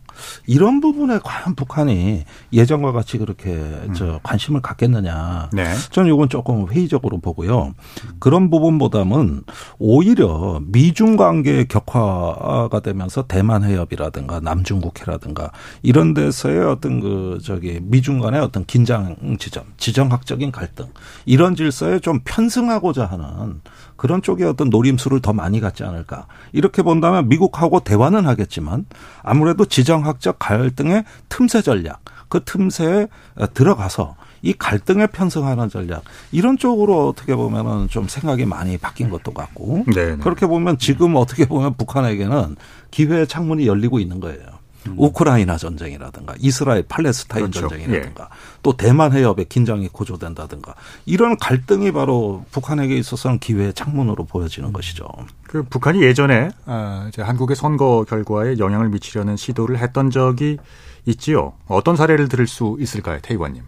[0.47, 3.63] 이런 부분에 과연 북한이 예전과 같이 그렇게
[3.95, 5.49] 저 관심을 갖겠느냐.
[5.53, 5.73] 네.
[5.91, 7.73] 저는 이건 조금 회의적으로 보고요.
[8.19, 9.43] 그런 부분보다는
[9.77, 15.51] 오히려 미중 관계 격화가 되면서 대만 해협이라든가 남중국해라든가
[15.81, 20.87] 이런 데서의 어떤 그 저기 미중 간의 어떤 긴장 지점, 지정학적인 갈등
[21.25, 23.61] 이런 질서에 좀 편승하고자 하는
[23.99, 26.25] 그런 쪽에 어떤 노림수를 더 많이 갖지 않을까.
[26.53, 28.85] 이렇게 본다면 미국하고 대화는 하겠지만
[29.21, 33.07] 아무래도 지정학적 갈등의 틈새 전략, 그 틈새에
[33.53, 39.83] 들어가서 이 갈등에 편승하는 전략 이런 쪽으로 어떻게 보면은 좀 생각이 많이 바뀐 것도 같고
[39.93, 42.55] 네, 그렇게 보면 지금 어떻게 보면 북한에게는
[42.91, 44.58] 기회의 창문이 열리고 있는 거예요.
[44.97, 47.51] 우크라이나 전쟁이라든가 이스라엘 팔레스타인 음.
[47.51, 47.69] 그렇죠.
[47.69, 48.29] 전쟁이라든가
[48.63, 50.75] 또 대만 해협의 긴장이 고조된다든가
[51.05, 55.07] 이런 갈등이 바로 북한에게 있어서는 기회의 창문으로 보여지는 것이죠.
[55.43, 60.57] 그 북한이 예전에 아, 이제 한국의 선거 결과에 영향을 미치려는 시도를 했던 적이
[61.05, 61.53] 있지요.
[61.67, 63.63] 어떤 사례를 들을 수 있을까요, 태희관님?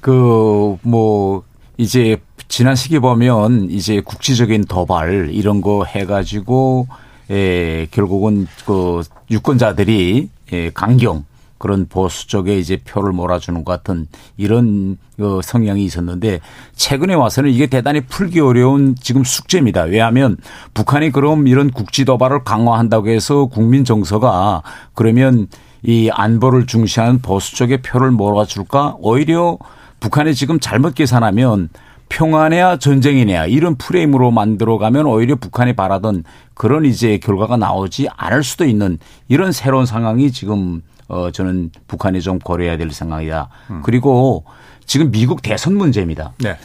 [0.00, 1.42] 그, 뭐,
[1.76, 6.88] 이제 지난 시기 보면 이제 국지적인 도발 이런 거 해가지고,
[7.30, 11.24] 에, 결국은 그 유권자들이 예, 강경
[11.58, 16.40] 그런 보수 쪽에 이제 표를 몰아주는 것 같은 이런 그 성향이 있었는데
[16.74, 19.82] 최근에 와서는 이게 대단히 풀기 어려운 지금 숙제입니다.
[19.82, 20.36] 왜냐하면
[20.74, 24.62] 북한이 그럼 이런 국지 도발을 강화한다고 해서 국민 정서가
[24.94, 25.46] 그러면
[25.82, 28.96] 이 안보를 중시하는 보수 쪽에 표를 몰아줄까?
[28.98, 29.58] 오히려
[30.00, 31.70] 북한이 지금 잘못 계산하면
[32.08, 38.98] 평안해야 전쟁이냐 이런 프레임으로 만들어가면 오히려 북한이 바라던 그런 이제 결과가 나오지 않을 수도 있는
[39.28, 43.48] 이런 새로운 상황이 지금 어 저는 북한이 좀 고려해야 될 상황이다.
[43.82, 44.44] 그리고
[44.86, 46.32] 지금 미국 대선 문제입니다.
[46.38, 46.56] 네.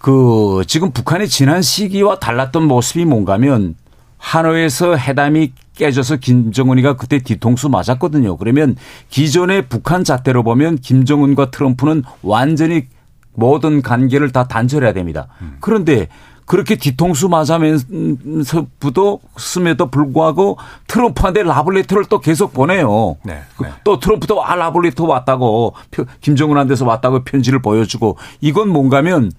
[0.00, 3.74] 그 지금 북한의 지난 시기와 달랐던 모습이 뭔가면
[4.18, 8.36] 하노이에서 회담이 깨져서 김정은이가 그때 뒤통수 맞았거든요.
[8.36, 8.76] 그러면
[9.08, 12.86] 기존의 북한 잣대로 보면 김정은과 트럼프는 완전히
[13.34, 15.28] 모든 관계를 다 단절해야 됩니다.
[15.60, 16.08] 그런데
[16.46, 20.58] 그렇게 뒤통수 맞으면서부터 스에도 불구하고
[20.88, 23.18] 트럼프한테 라블레터를 또 계속 보내요.
[23.22, 23.42] 네.
[23.84, 25.74] 또 트럼프도 아 라블레터 왔다고
[26.20, 29.30] 김정은한테서 왔다고 편지를 보여주고 이건 뭔가면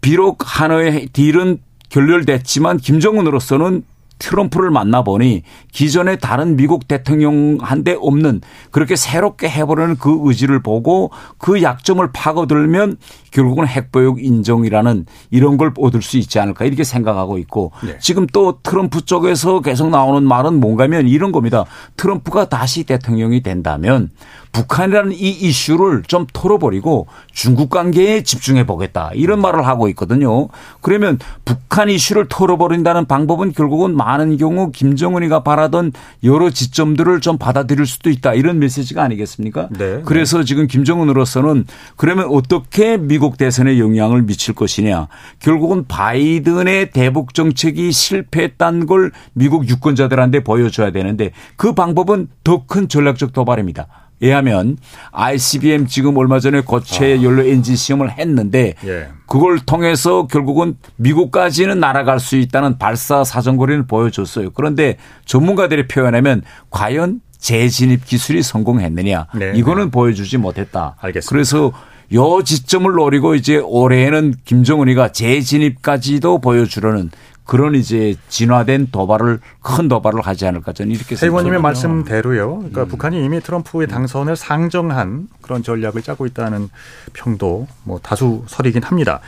[0.00, 1.58] 비록 하노이 딜은
[1.90, 3.84] 결렬됐지만 김정은으로서는
[4.18, 5.42] 트럼프를 만나보니
[5.72, 8.40] 기존의 다른 미국 대통령한테 없는
[8.70, 12.96] 그렇게 새롭게 해보려는 그 의지를 보고 그 약점을 파고들면
[13.30, 17.98] 결국은 핵보육 인정이라는 이런 걸 얻을 수 있지 않을까 이렇게 생각하고 있고 네.
[18.00, 21.64] 지금 또 트럼프 쪽에서 계속 나오는 말은 뭔가면 이런 겁니다.
[21.96, 24.10] 트럼프가 다시 대통령이 된다면
[24.52, 29.10] 북한이라는 이 이슈를 좀 털어버리고 중국 관계에 집중해 보겠다.
[29.14, 30.48] 이런 말을 하고 있거든요.
[30.80, 35.92] 그러면 북한 이슈를 털어버린다는 방법은 결국은 많은 경우 김정은이가 바라던
[36.24, 38.34] 여러 지점들을 좀 받아들일 수도 있다.
[38.34, 39.68] 이런 메시지가 아니겠습니까?
[39.70, 40.02] 네.
[40.04, 41.64] 그래서 지금 김정은으로서는
[41.96, 45.08] 그러면 어떻게 미국 대선에 영향을 미칠 것이냐.
[45.40, 53.32] 결국은 바이든의 대북 정책이 실패했다는 걸 미국 유권자들한테 보여줘야 되는데 그 방법은 더 큰 전략적
[53.32, 53.86] 도발입니다.
[54.20, 54.76] 왜냐하면
[55.12, 59.08] ICBM 지금 얼마 전에 고체 연료 엔진 시험을 했는데 예.
[59.26, 64.50] 그걸 통해서 결국은 미국까지는 날아갈 수 있다는 발사 사정거리를 보여줬어요.
[64.50, 70.96] 그런데 전문가들이 표현하면 과연 재진입 기술이 성공했느냐 네, 이거는 보여주지 못했다.
[71.00, 71.30] 알겠습니다.
[71.30, 71.72] 그래서
[72.14, 77.10] 요 지점을 노리고 이제 올해에는 김정은이가 재진입까지도 보여주려는
[77.48, 81.62] 그런 이제 진화된 도발을 큰 도발을 하지 않을까 저는 이렇게 생각합니다.
[81.62, 82.56] 말씀대로요.
[82.58, 82.88] 그러니까 음.
[82.88, 86.68] 북한이 이미 트럼프의 당선을 상정한 그런 전략을 짜고 있다는
[87.14, 89.20] 평도 뭐 다수 설이긴 합니다.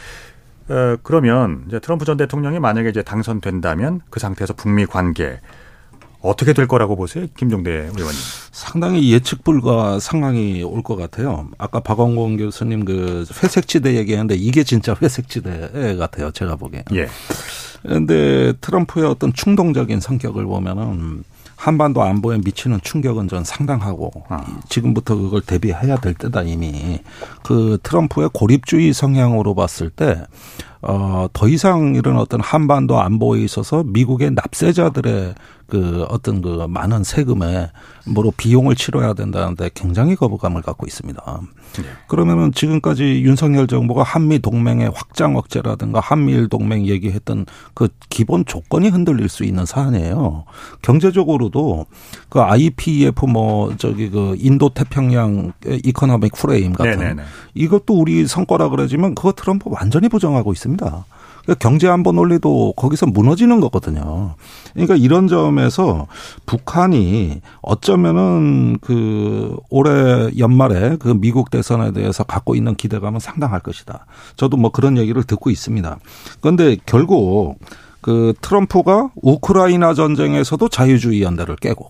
[0.68, 5.40] 어, 그러면 이제 트럼프 전 대통령이 만약에 이제 당선된다면 그 상태에서 북미 관계
[6.20, 8.20] 어떻게 될 거라고 보세요, 김종대 의원님?
[8.52, 11.48] 상당히 예측 불가 상황이 올 것 같아요.
[11.56, 16.30] 아까 박원공 교수님 그 회색지대 얘기했는데 이게 진짜 회색지대 같아요.
[16.32, 16.84] 제가 보기에.
[16.92, 17.08] 예.
[17.82, 21.24] 그런데 트럼프의 어떤 충동적인 성격을 보면은
[21.56, 24.10] 한반도 안보에 미치는 충격은 전 상당하고
[24.70, 27.00] 지금부터 그걸 대비해야 될 때다 이미.
[27.42, 30.24] 그 트럼프의 고립주의 성향으로 봤을 때
[30.82, 35.34] 어, 더 이상 이런 어떤 한반도 안보에 있어서 미국의 납세자들의
[35.70, 37.70] 그 어떤 그 많은 세금에
[38.06, 41.40] 뭐로 비용을 치러야 된다는데 굉장히 거부감을 갖고 있습니다.
[41.76, 41.84] 네.
[42.08, 49.28] 그러면은 지금까지 윤석열 정부가 한미 동맹의 확장 억제라든가 한미일 동맹 얘기했던 그 기본 조건이 흔들릴
[49.28, 50.44] 수 있는 사안이에요.
[50.82, 51.86] 경제적으로도
[52.28, 55.52] 그 IPEF 뭐 저기 그 인도 태평양
[55.84, 57.22] economic frame 같은 네네네.
[57.54, 60.69] 이것도 우리 성과라 그러지만 그거 트럼프 완전히 부정하고 있습니다.
[60.76, 64.34] 그러니까 경제 안보 논리도 거기서 무너지는 거거든요.
[64.72, 66.06] 그러니까 이런 점에서
[66.46, 74.06] 북한이 어쩌면은 그 올해 연말에 그 미국 대선에 대해서 갖고 있는 기대감은 상당할 것이다.
[74.36, 75.98] 저도 뭐 그런 얘기를 듣고 있습니다.
[76.40, 77.58] 그런데 결국
[78.00, 81.88] 그 트럼프가 우크라이나 전쟁에서도 자유주의 연대를 깨고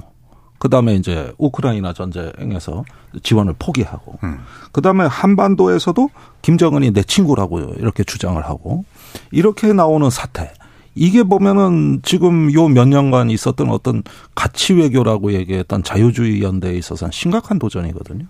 [0.61, 2.85] 그다음에 이제 우크라이나 전쟁에서
[3.23, 4.39] 지원을 포기하고 음.
[4.73, 6.09] 그다음에 한반도에서도
[6.43, 8.85] 김정은이 내 친구라고 이렇게 주장을 하고
[9.33, 10.53] 이렇게 나오는 사태.
[10.95, 14.03] 이게 보면은 지금 요 몇 년간 있었던 어떤
[14.35, 18.27] 가치 외교라고 얘기했던 자유주의 연대에 있어서는 심각한 도전이거든요.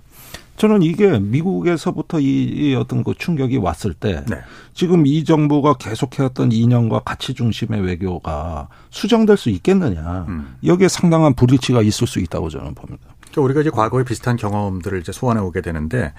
[0.61, 4.37] 저는 이게 미국에서부터 이, 이 어떤 그 충격이 왔을 때 네.
[4.75, 10.27] 지금 이 정부가 계속해왔던 이념과 가치 중심의 외교가 수정될 수 있겠느냐.
[10.29, 10.57] 음.
[10.63, 13.05] 여기에 상당한 불일치가 있을 수 있다고 저는 봅니다.
[13.21, 16.13] 그러니까 우리가 이제 과거에 비슷한 경험들을 이제 소환해 오게 되는데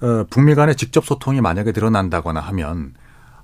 [0.00, 2.94] 어, 북미 간의 직접 소통이 만약에 늘어난다거나 하면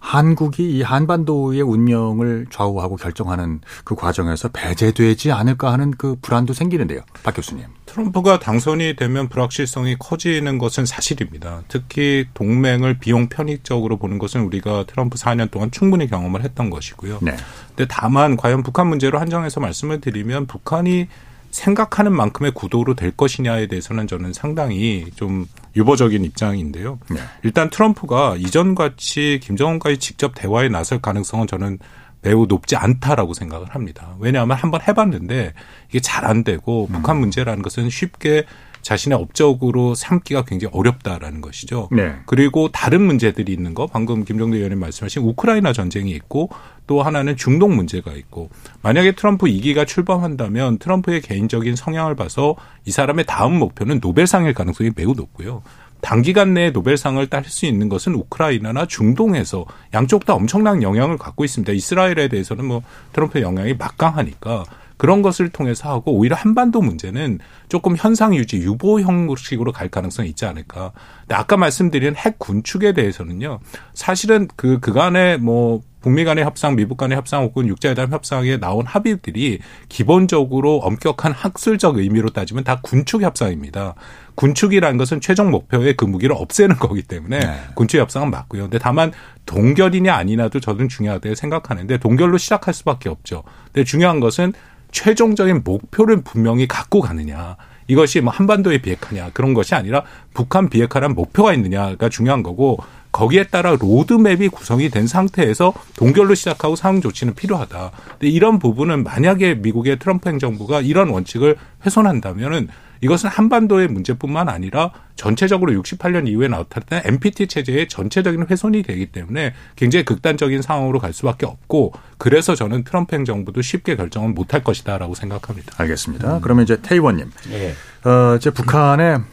[0.01, 7.03] 한국이 이 한반도의 운명을 좌우하고 결정하는 그 과정에서 배제되지 않을까 하는 그 불안도 생기는데요.
[7.23, 7.67] 박 교수님.
[7.97, 11.63] 트럼프가 당선이 되면 불확실성이 커지는 것은 사실입니다.
[11.69, 17.21] 특히 동맹을 비용 편익적으로 보는 것은 우리가 트럼프 4년 동안 충분히 경험을 했던 것이고요.
[17.23, 17.35] 네.
[17.69, 21.09] 근데 다만 과연 북한 문제로 한정해서 말씀을 드리면 북한이
[21.51, 26.99] 생각하는 만큼의 구도로 될 것이냐에 대해서는 저는 상당히 좀 유보적인 입장인데요.
[27.09, 27.17] 네.
[27.45, 31.79] 일단 트럼프가 이전같이 김정은과의 직접 대화에 나설 가능성은 저는
[32.27, 34.17] 매우 높지 않다라고 생각을 합니다.
[34.19, 35.53] 왜냐하면 한번 해봤는데
[35.89, 36.93] 이게 잘 안 되고 음.
[36.93, 38.47] 북한 문제라는 것은 쉽게
[38.83, 41.89] 자신의 업적으로 삼기가 굉장히 어렵다라는 것이죠.
[41.93, 42.17] 네.
[42.27, 46.51] 그리고 다른 문제들이 있는 거 방금 김정대 의원님 말씀하신 우크라이나 전쟁이 있고
[46.87, 48.49] 또 하나는 중동 문제가 있고
[48.83, 55.15] 만약에 트럼프 2기가 출범한다면 트럼프의 개인적인 성향을 봐서 이 사람의 다음 목표는 노벨상일 가능성이 매우
[55.15, 55.63] 높고요.
[56.01, 61.73] 단기간 내에 노벨상을 딸 수 있는 것은 우크라이나나 중동에서 양쪽 다 엄청난 영향을 갖고 있습니다.
[61.73, 62.83] 이스라엘에 대해서는 뭐
[63.13, 64.65] 트럼프의 영향이 막강하니까
[64.97, 67.39] 그런 것을 통해서 하고 오히려 한반도 문제는
[67.69, 70.93] 조금 현상 유지 유보 형식으로 갈 가능성이 있지 않을까.
[71.21, 73.61] 근데 아까 말씀드린 핵 군축에 대해서는요.
[73.95, 79.59] 사실은 그 그간에 뭐 북미 간의 협상, 미국 간의 협상 혹은 육자회담 협상에 나온 합의들이
[79.89, 83.97] 기본적으로 엄격한 학술적 의미로 따지면 다 군축 협상입니다.
[84.37, 87.61] 군축이라는 것은 최종 목표의 그 무기를 없애는 거기 때문에 네.
[87.75, 88.63] 군축 협상은 맞고요.
[88.63, 89.11] 근데 다만
[89.47, 93.43] 동결이냐 아니냐도 저는 중요하다고 생각하는데 동결로 시작할 수밖에 없죠.
[93.73, 94.53] 근데 중요한 것은
[94.93, 97.57] 최종적인 목표를 분명히 갖고 가느냐.
[97.89, 100.05] 이것이 뭐 한반도의 비핵화냐 그런 것이 아니라
[100.35, 102.79] 북한 비핵화란 목표가 있느냐가 중요한 거고
[103.17, 107.93] 거기에 따라 로드맵이 구성이 된 상태에서 동결로 시작하고 상응 조치는 필요하다.
[108.11, 111.57] 근데 이런 부분은 만약에 미국의 트럼프 행정부가 이런 원칙을
[111.87, 112.69] 훼손한다면은
[113.01, 120.05] 이것은 한반도의 문제뿐만 아니라 전체적으로 68년 이후에 나타났던 NPT 체제의 전체적인 훼손이 되기 때문에 굉장히
[120.05, 125.75] 극단적인 상황으로 갈 수밖에 없고 그래서 저는 트럼프 행정부도 쉽게 결정은 못할 것이다라고 생각합니다.
[125.79, 126.37] 알겠습니다.
[126.37, 126.41] 음.
[126.43, 127.73] 그러면 이제 태의원님, 네.
[128.09, 129.25] 어, 이제 북한의 음,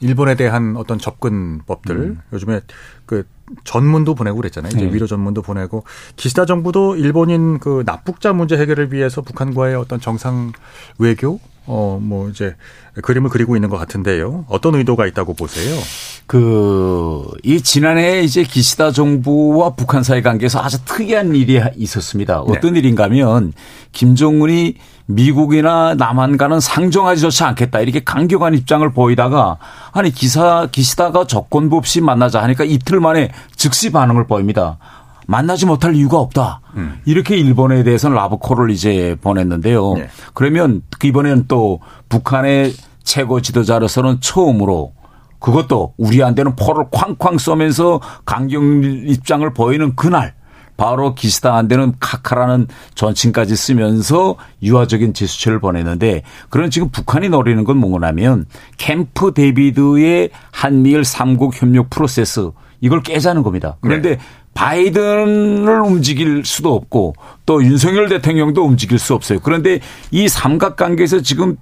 [0.00, 2.20] 일본에 대한 어떤 접근법들 음.
[2.32, 2.60] 요즘에
[3.06, 3.26] 그
[3.64, 4.70] 전문도 보내고 그랬잖아요.
[4.74, 4.92] 이제 네.
[4.92, 5.84] 위로 전문도 보내고
[6.16, 10.52] 기시다 정부도 일본인 그 납북자 문제 해결을 위해서 북한과의 어떤 정상
[10.98, 12.56] 외교 어, 뭐 이제
[13.02, 14.44] 그림을 그리고 있는 것 같은데요.
[14.48, 15.78] 어떤 의도가 있다고 보세요?
[16.26, 22.40] 그, 이 지난해 이제 기시다 정부와 북한 사이 관계에서 아주 특이한 일이 있었습니다.
[22.40, 22.80] 어떤 네.
[22.80, 23.52] 일인가 하면
[23.92, 29.58] 김정은이 미국이나 남한과는 상정하지 좋지 않겠다 이렇게 강경한 입장을 보이다가
[29.92, 34.78] 아니 기사 기시다가 조건부 없이 만나자 하니까 이틀 만에 즉시 반응을 보입니다.
[35.32, 36.60] 만나지 못할 이유가 없다.
[36.76, 37.00] 음.
[37.06, 39.94] 이렇게 일본에 대해서는 라브콜을 이제 보냈는데요.
[39.94, 40.08] 네.
[40.34, 41.80] 그러면 이번에는 또
[42.10, 44.92] 북한의 최고 지도자로서는 처음으로
[45.38, 50.34] 그것도 우리한테는 포를 쾅쾅 쏘면서 강경 입장을 보이는 그날
[50.76, 58.44] 바로 기시다한테는 각하라는 존칭까지 쓰면서 유화적인 제스처를 보냈는데 그런 지금 북한이 노리는 건 뭐냐면
[58.76, 62.50] 캠프 데이비드의 한미일 삼국 협력 프로세스
[62.82, 63.76] 이걸 깨자는 겁니다.
[63.80, 64.18] 그런데 네.
[64.54, 67.14] 바이든을 움직일 수도 없고
[67.46, 69.40] 또 윤석열 대통령도 움직일 수 없어요.
[69.40, 69.80] 그런데
[70.10, 71.56] 이 삼각관계에서 지금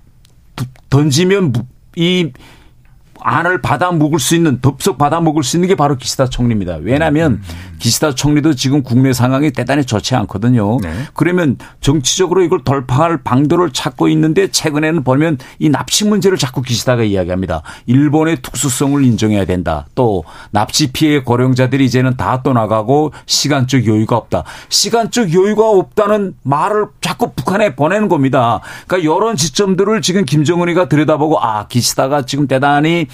[0.90, 1.52] 던지면
[1.96, 2.30] 이
[3.22, 6.76] 안을 받아 먹을 수 있는 덥석 받아 먹을 수 있는 게 바로 기시다 총리입니다.
[6.82, 7.42] 왜냐하면 음.
[7.78, 10.78] 기시다 총리도 지금 국내 상황이 대단히 좋지 않거든요.
[10.82, 10.92] 네.
[11.14, 17.62] 그러면 정치적으로 이걸 돌파할 방도를 찾고 있는데 최근에는 보면 이 납치 문제를 자꾸 기시다가 이야기합니다.
[17.86, 19.86] 일본의 특수성을 인정해야 된다.
[19.94, 24.44] 또 납치 피해 고령자들이 이제는 다 떠나가고 시간적 여유가 없다.
[24.68, 28.60] 시간적 여유가 없다는 말을 자꾸 북한에 보내는 겁니다.
[28.86, 33.06] 그러니까 이런 지점들을 지금 김정은이가 들여다보고 아 기시다가 지금 대단히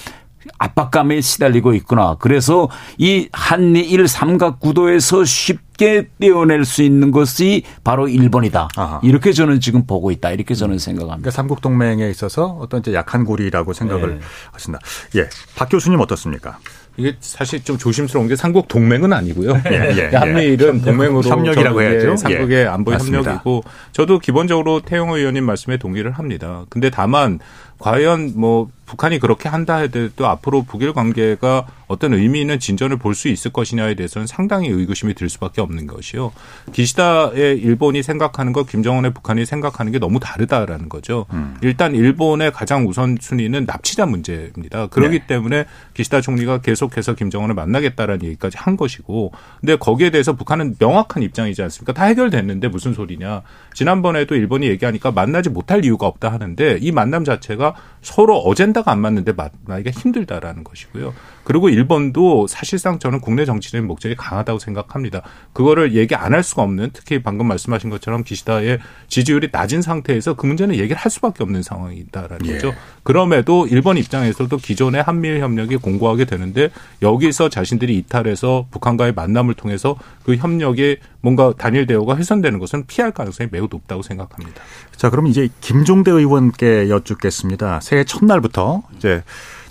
[0.58, 2.16] 압박감에 시달리고 있구나.
[2.18, 2.68] 그래서
[2.98, 8.68] 이 한미일 삼각 구도에서 쉽게 떼어낼 수 있는 것이 바로 일본이다.
[8.76, 9.00] 아하.
[9.02, 10.30] 이렇게 저는 지금 보고 있다.
[10.30, 11.16] 이렇게 저는 생각합니다.
[11.16, 14.20] 그러니까 삼국 동맹에 있어서 어떤 이제 약한 고리라고 생각을 네.
[14.52, 14.78] 하신다.
[15.16, 16.58] 예, 박 교수님 어떻습니까?
[16.98, 19.60] 이게 사실 좀 조심스러운 게 삼국 동맹은 아니고요.
[19.70, 20.84] 예, 예, 한미일은 예.
[20.84, 22.16] 동맹으로 협력이라고 해야죠.
[22.16, 22.66] 삼국의 예.
[22.66, 26.64] 안보 협력이고 저도 기본적으로 태영호 의원님 말씀에 동의를 합니다.
[26.70, 27.38] 근데 다만
[27.78, 33.28] 과연 뭐 북한이 그렇게 한다 해도 앞으로 북일 관계가 어떤 의미 있는 진전을 볼 수
[33.28, 36.32] 있을 것이냐에 대해서는 상당히 의구심이 들 수밖에 없는 것이요.
[36.72, 41.24] 기시다의 일본이 생각하는 것, 김정은의 북한이 생각하는 게 너무 다르다라는 거죠.
[41.32, 41.56] 음.
[41.62, 44.88] 일단 일본의 가장 우선순위는 납치자 문제입니다.
[44.88, 45.26] 그렇기 네.
[45.26, 45.64] 때문에
[45.94, 51.92] 기시다 총리가 계속해서 김정은을 만나겠다라는 얘기까지 한 것이고, 근데 거기에 대해서 북한은 명확한 입장이지 않습니까?
[51.94, 53.42] 다 해결됐는데 무슨 소리냐.
[53.72, 57.65] 지난번에도 일본이 얘기하니까 만나지 못할 이유가 없다 하는데 이 만남 자체가
[58.02, 61.14] 서로 어젠다가 안 맞는데 만나기가 힘들다라는 것이고요.
[61.46, 65.22] 그리고 일본도 사실상 저는 국내 정치적인 목적이 강하다고 생각합니다.
[65.52, 68.78] 그거를 얘기 안 할 수가 없는 특히 방금 말씀하신 것처럼 기시다의
[69.08, 72.52] 지지율이 낮은 상태에서 그 문제는 얘기를 할 수밖에 없는 상황이다라는 예.
[72.54, 72.74] 거죠.
[73.04, 76.68] 그럼에도 일본 입장에서도 기존의 한미일 협력이 공고하게 되는데
[77.00, 83.48] 여기서 자신들이 이탈해서 북한과의 만남을 통해서 그 협력이 뭔가 단일 대우가 훼손되는 것은 피할 가능성이
[83.50, 84.60] 매우 높다고 생각합니다.
[84.96, 87.80] 자, 그럼 이제 김종대 의원께 여쭙겠습니다.
[87.80, 89.22] 새해 첫날부터 이제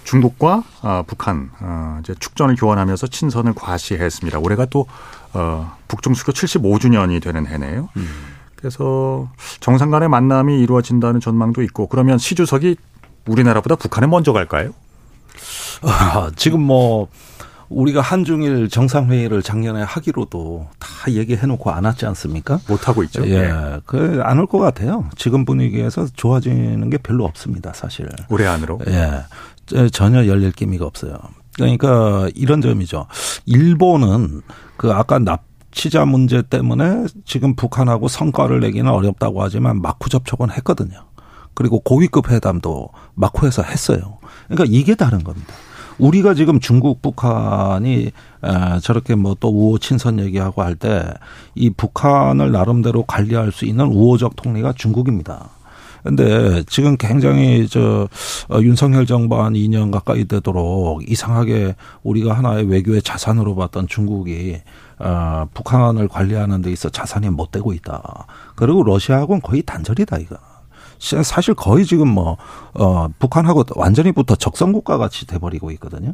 [0.06, 4.40] 중국과 어, 북한 어, 이제 축전을 교환하면서 친선을 과시했습니다.
[4.40, 4.88] 올해가 또
[5.34, 7.90] 어, 북중 수교 75주년이 되는 해네요.
[7.98, 8.08] 음.
[8.56, 9.30] 그래서
[9.60, 12.78] 정상 간의 만남이 이루어진다는 전망도 있고 그러면 시 주석이
[13.28, 14.72] 우리나라보다 북한에 먼저 갈까요?
[15.82, 17.08] 아, 지금 뭐
[17.68, 22.60] 우리가 한중일 정상회의를 작년에 하기로도 다 얘기해 놓고 안 왔지 않습니까?
[22.68, 23.28] 못 하고 있죠.
[23.28, 23.80] 예, 네.
[23.86, 25.10] 그안 올 것 같아요.
[25.18, 28.08] 지금 분위기에서 좋아지는 게 별로 없습니다, 사실.
[28.30, 28.80] 올해 안으로.
[28.88, 29.24] 예,
[29.92, 31.18] 전혀 열릴 기미가 없어요.
[31.56, 33.08] 그러니까 이런 점이죠.
[33.46, 34.42] 일본은
[34.78, 41.06] 그 아까 납치자 문제 때문에 지금 북한하고 성과를 내기는 어렵다고 하지만 마쿠 접촉은 했거든요.
[41.54, 44.18] 그리고 고위급 회담도 마쿠에서 했어요.
[44.48, 45.54] 그러니까 이게 다른 겁니다.
[45.98, 48.12] 우리가 지금 중국, 북한이
[48.84, 51.02] 저렇게 뭐 또 우호 친선 얘기하고 할 때
[51.56, 55.52] 이 북한을 나름대로 관리할 수 있는 우호적 통리가 중국입니다.
[56.06, 58.08] 근데 지금 굉장히 저
[58.48, 64.62] 어, 윤석열 정부 한 2년 가까이 되도록 이상하게 우리가 하나의 외교의 자산으로 봤던 중국이
[65.00, 68.28] 어 북한을 관리하는 데 있어 자산이 못 되고 있다.
[68.56, 70.38] 그리고 러시아하고는 거의 단절이다 이거.
[71.00, 72.38] 사실 거의 지금 뭐,
[72.74, 76.14] 어, 북한하고 완전히 붙어 적성국가 같이 돼버리고 있거든요.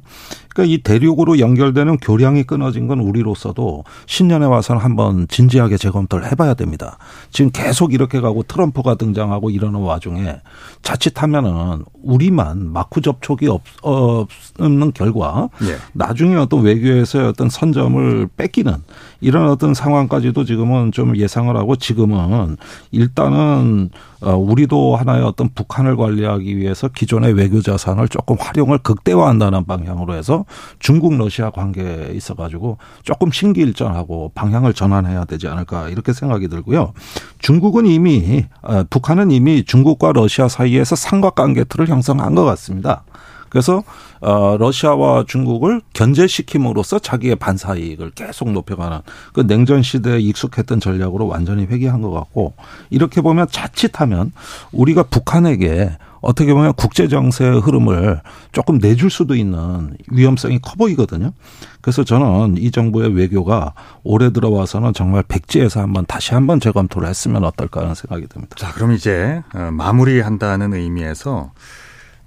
[0.50, 6.98] 그러니까 이 대륙으로 연결되는 교량이 끊어진 건 우리로서도 신년에 와서는 한번 진지하게 재검토를 해봐야 됩니다.
[7.32, 10.42] 지금 계속 이렇게 가고 트럼프가 등장하고 이러는 와중에
[10.82, 15.78] 자칫하면은 우리만 마쿠 접촉이 없, 없는 결과 예.
[15.94, 18.74] 나중에 어떤 외교에서의 어떤 선점을 뺏기는
[19.22, 22.58] 이런 어떤 상황까지도 지금은 좀 예상을 하고 지금은
[22.92, 30.13] 일단은 어, 우리도 하나의 어떤 북한을 관리하기 위해서 기존의 외교 자산을 조금 활용을 극대화한다는 방향으로
[30.13, 30.45] 해서
[30.80, 36.93] 중국 러시아 관계에 있어 가지고 조금 신기일전하고 방향을 전환해야 되지 않을까 이렇게 생각이 들고요.
[37.39, 43.03] 중국은 이미 어, 북한은 이미 중국과 러시아 사이에서 삼각관계 틀을 형성한 것 같습니다.
[43.52, 43.84] 그래서
[44.22, 48.99] 어 러시아와 중국을 견제시킴으로써 자기의 반사 이익을 계속 높여가는
[49.34, 52.54] 그 냉전 시대에 익숙했던 전략으로 완전히 회귀한 것 같고
[52.89, 54.32] 이렇게 보면 자칫하면
[54.72, 55.91] 우리가 북한에게
[56.22, 58.22] 어떻게 보면 국제 정세의 흐름을
[58.52, 61.34] 조금 내줄 수도 있는 위험성이 커 보이거든요.
[61.82, 63.74] 그래서 저는 이 정부의 외교가
[64.04, 68.56] 올해 들어와서는 정말 백지에서 한번 다시 한번 재검토를 했으면 어떨까 하는 생각이 듭니다.
[68.58, 71.52] 자, 그럼 이제 어, 마무리한다는 의미에서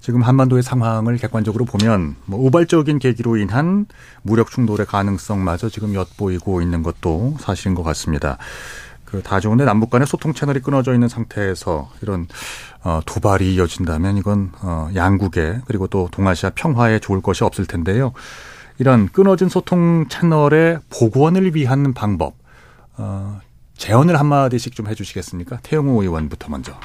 [0.05, 3.87] 지금 한반도의 상황을 객관적으로 보면 뭐 우발적인 계기로 인한
[4.21, 8.37] 무력 충돌의 가능성마저 지금 엿보이고 있는 것도 사실인 것 같습니다.
[9.05, 12.27] 그다 좋은데 남북 간의 소통 채널이 끊어져 있는 상태에서 이런
[12.83, 18.13] 어, 도발이 이어진다면 이건 어, 양국에 그리고 또 동아시아 평화에 좋을 것이 없을 텐데요.
[18.77, 22.35] 이런 끊어진 소통 채널의 복원을 위한 방법
[22.97, 23.41] 어,
[23.75, 25.61] 제언을 한마디씩 좀 해주시겠습니까?
[25.63, 26.79] 태영호 의원부터 먼저.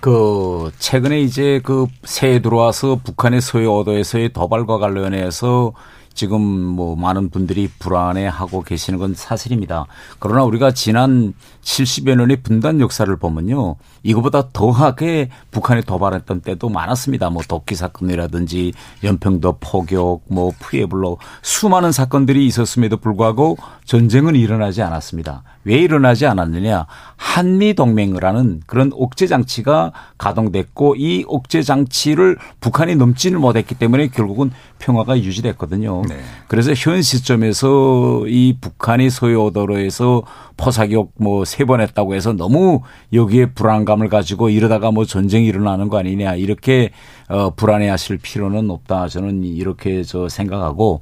[0.00, 5.72] 그 최근에 이제 그 새해 들어와서 북한의 서해 오도에서의 도발과 관련해서
[6.14, 9.86] 지금 뭐 많은 분들이 불안해하고 계시는 건 사실입니다.
[10.18, 11.32] 그러나 우리가 지난
[11.68, 13.76] 70여 년의 분단 역사를 보면요.
[14.02, 17.28] 이거보다 더하게 북한이 도발했던 때도 많았습니다.
[17.28, 18.72] 뭐 도끼 사건이라든지
[19.04, 25.42] 연평도 포격, 뭐 푸에블로 수많은 사건들이 있었음에도 불구하고 전쟁은 일어나지 않았습니다.
[25.64, 26.86] 왜 일어나지 않았느냐?
[27.16, 35.18] 한미 동맹이라는 그런 옥죄 장치가 가동됐고 이 옥죄 장치를 북한이 넘지를 못했기 때문에 결국은 평화가
[35.18, 36.02] 유지됐거든요.
[36.08, 36.20] 네.
[36.46, 40.22] 그래서 현 시점에서 이 북한이 소요도로에서
[40.56, 42.82] 포사격 뭐세 번 했다고 해서 너무
[43.12, 46.90] 여기에 불안감을 가지고 이러다가 뭐 전쟁이 일어나는 거 아니냐 이렇게
[47.28, 49.08] 어 불안해 하실 필요는 없다.
[49.08, 51.00] 저는 이렇게 저 생각하고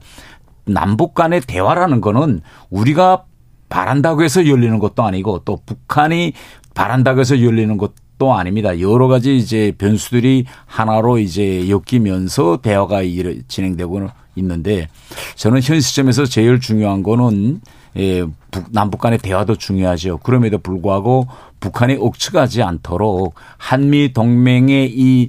[0.64, 2.40] 남북 간의 대화라는 거는
[2.70, 3.24] 우리가
[3.68, 6.32] 바란다고 해서 열리는 것도 아니고 또 북한이
[6.74, 8.80] 바란다고 해서 열리는 것도 아닙니다.
[8.80, 13.02] 여러 가지 이제 변수들이 하나로 이제 엮이면서 대화가
[13.46, 14.88] 진행되고 있는데
[15.34, 17.60] 저는 현 시점에서 제일 중요한 거는
[17.96, 18.24] 예,
[18.70, 20.18] 남북 간의 대화도 중요하죠.
[20.18, 21.26] 그럼에도 불구하고
[21.60, 25.28] 북한이 억측하지 않도록 한미 동맹의 이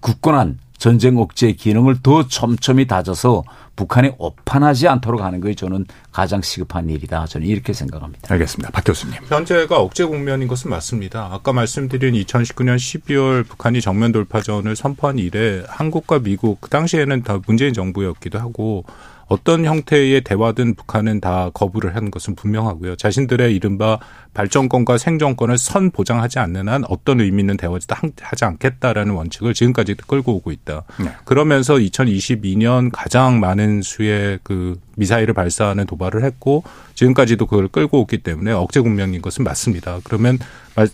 [0.00, 3.44] 굳건한 전쟁 억제 기능을 더 촘촘히 다져서
[3.76, 7.26] 북한이 오판하지 않도록 하는 것이 저는 가장 시급한 일이다.
[7.26, 8.32] 저는 이렇게 생각합니다.
[8.32, 8.70] 알겠습니다.
[8.72, 9.20] 박 교수님.
[9.26, 11.28] 현재가 억제 국면인 것은 맞습니다.
[11.32, 17.72] 아까 말씀드린 2019년 12월 북한이 정면 돌파전을 선포한 이래 한국과 미국 그 당시에는 다 문재인
[17.72, 18.84] 정부였기도 하고
[19.30, 22.96] 어떤 형태의 대화든 북한은 다 거부를 한 것은 분명하고요.
[22.96, 23.98] 자신들의 이른바
[24.34, 30.34] 발전권과 생존권을 선 보장하지 않는 한 어떤 의미 있는 대화도 하지 않겠다라는 원칙을 지금까지도 끌고
[30.34, 30.82] 오고 있다.
[30.98, 31.10] 네.
[31.24, 36.64] 그러면서 2022년 가장 많은 수의 그 미사일을 발사하는 도발을 했고
[36.94, 40.00] 지금까지도 그걸 끌고 오기 때문에 억제 국면인 것은 맞습니다.
[40.04, 40.38] 그러면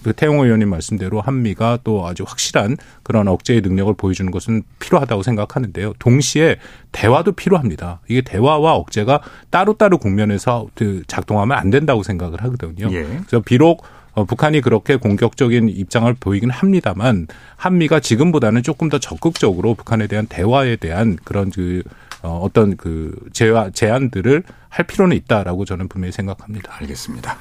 [0.03, 5.95] 그 태용 의원님 말씀대로 한미가 또 아주 확실한 그런 억제의 능력을 보여주는 것은 필요하다고 생각하는데요.
[5.99, 6.57] 동시에
[6.93, 8.01] 대화도 필요합니다.
[8.09, 9.21] 이게 대화와 억제가
[9.51, 12.89] 따로따로 국면에서 그 작동하면 안 된다고 생각을 하거든요.
[12.93, 13.03] 예.
[13.03, 13.85] 그래서 비록
[14.17, 17.27] 어, 북한이 그렇게 공격적인 입장을 보이긴 합니다만
[17.57, 21.83] 한미가 지금보다는 조금 더 적극적으로 북한에 대한 대화에 대한 그런 그
[22.27, 26.75] 어, 어떤 그 제화, 제안들을 할 필요는 있다라고 저는 분명히 생각합니다.
[26.81, 27.37] 알겠습니다.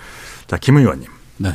[0.48, 1.10] 자, 김 의원님.
[1.38, 1.52] 네.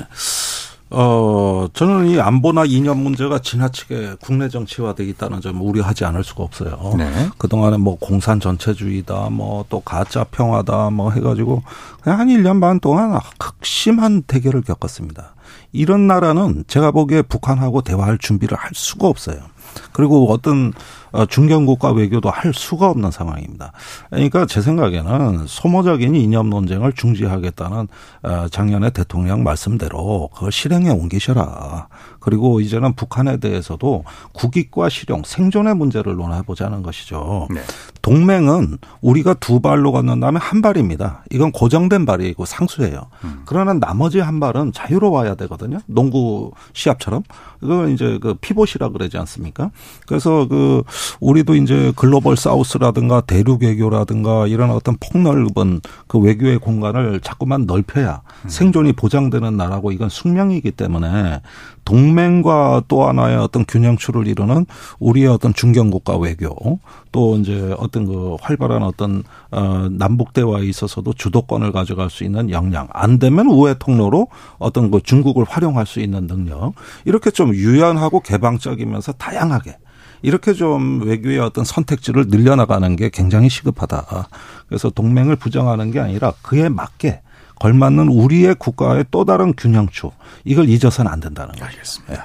[0.92, 6.94] 어, 저는 이 안보나 이념 문제가 지나치게 국내 정치화돼 있다는 점을 우려하지 않을 수가 없어요.
[6.98, 7.28] 네.
[7.38, 11.62] 그동안에 뭐 공산 전체주의다, 뭐 또 가짜 평화다, 뭐 해가지고
[12.02, 15.34] 그냥 한 1년 반 동안 극심한 대결을 겪었습니다.
[15.72, 19.38] 이런 나라는 제가 보기에 북한하고 대화할 준비를 할 수가 없어요.
[19.92, 20.72] 그리고 어떤
[21.12, 23.72] 어, 중견국가 외교도 할 수가 없는 상황입니다.
[24.10, 27.88] 그러니까 제 생각에는 소모적인 이념 논쟁을 중지하겠다는
[28.22, 31.88] 어, 작년에 대통령 말씀대로 그걸 실행에 옮기셔라.
[32.20, 37.48] 그리고 이제는 북한에 대해서도 국익과 실용, 생존의 문제를 논해보자는 것이죠.
[37.52, 37.60] 네.
[38.02, 41.24] 동맹은 우리가 두 발로 건넌다면 한 발입니다.
[41.30, 43.06] 이건 고정된 발이고 상수예요.
[43.24, 43.42] 음.
[43.46, 45.78] 그러나 나머지 한 발은 자유로워야 되거든요.
[45.86, 47.22] 농구 시합처럼.
[47.62, 49.70] 이건 이제 그 피봇이라 그러지 않습니까?
[50.06, 50.82] 그래서 그
[51.20, 58.48] 우리도 이제 글로벌 사우스라든가 대륙 외교라든가 이런 어떤 폭넓은 그 외교의 공간을 자꾸만 넓혀야 음.
[58.48, 61.40] 생존이 보장되는 나라고 이건 숙명이기 때문에
[61.84, 64.66] 동맹과 또 하나의 어떤 균형추를 이루는
[64.98, 66.78] 우리의 어떤 중견국가 외교
[67.12, 72.88] 또 이제 어떤 그 활발한 어떤 어 남북 대화에 있어서도 주도권을 가져갈 수 있는 역량
[72.92, 74.28] 안 되면 우회 통로로
[74.58, 76.74] 어떤 그 중국을 활용할 수 있는 능력
[77.04, 79.76] 이렇게 좀 유연하고 개방적이면서 다양하게
[80.22, 84.28] 이렇게 좀 외교의 어떤 선택지를 늘려나가는 게 굉장히 시급하다.
[84.68, 87.22] 그래서 동맹을 부정하는 게 아니라 그에 맞게
[87.61, 90.11] 걸맞는 우리의 국가의 또 다른 균형추
[90.44, 91.66] 이걸 잊어서는 안 된다는 거죠.
[91.66, 92.14] 알겠습니다.
[92.14, 92.20] 네.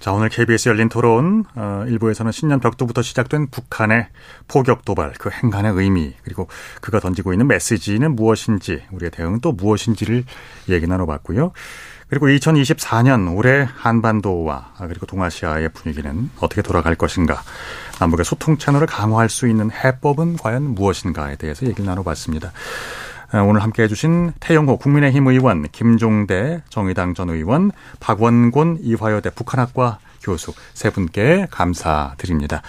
[0.00, 4.08] 자, 오늘 KBS 열린 토론 어, 일부에서는 신년 벽두부터 시작된 북한의
[4.48, 6.48] 포격 도발, 그 행간의 의미, 그리고
[6.80, 10.24] 그가 던지고 있는 메시지는 무엇인지, 우리의 대응은 또 무엇인지를
[10.70, 11.52] 얘기 나눠봤고요.
[12.08, 17.42] 그리고 2024년 올해 한반도와 그리고 동아시아의 분위기는 어떻게 돌아갈 것인가,
[18.00, 22.52] 남북의 소통 채널을 강화할 수 있는 해법은 과연 무엇인가에 대해서 얘기를 나눠봤습니다.
[23.32, 27.70] 어, 오늘 함께 해주신 태영호 국민의힘 의원, 김종대 정의당 전 의원,
[28.00, 32.62] 박원곤 이화여대 북한학과 교수 세 분께 감사드립니다.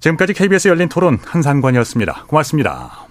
[0.00, 2.24] 지금까지 KBS 열린 토론 한상관이었습니다.
[2.26, 3.05] 고맙습니다.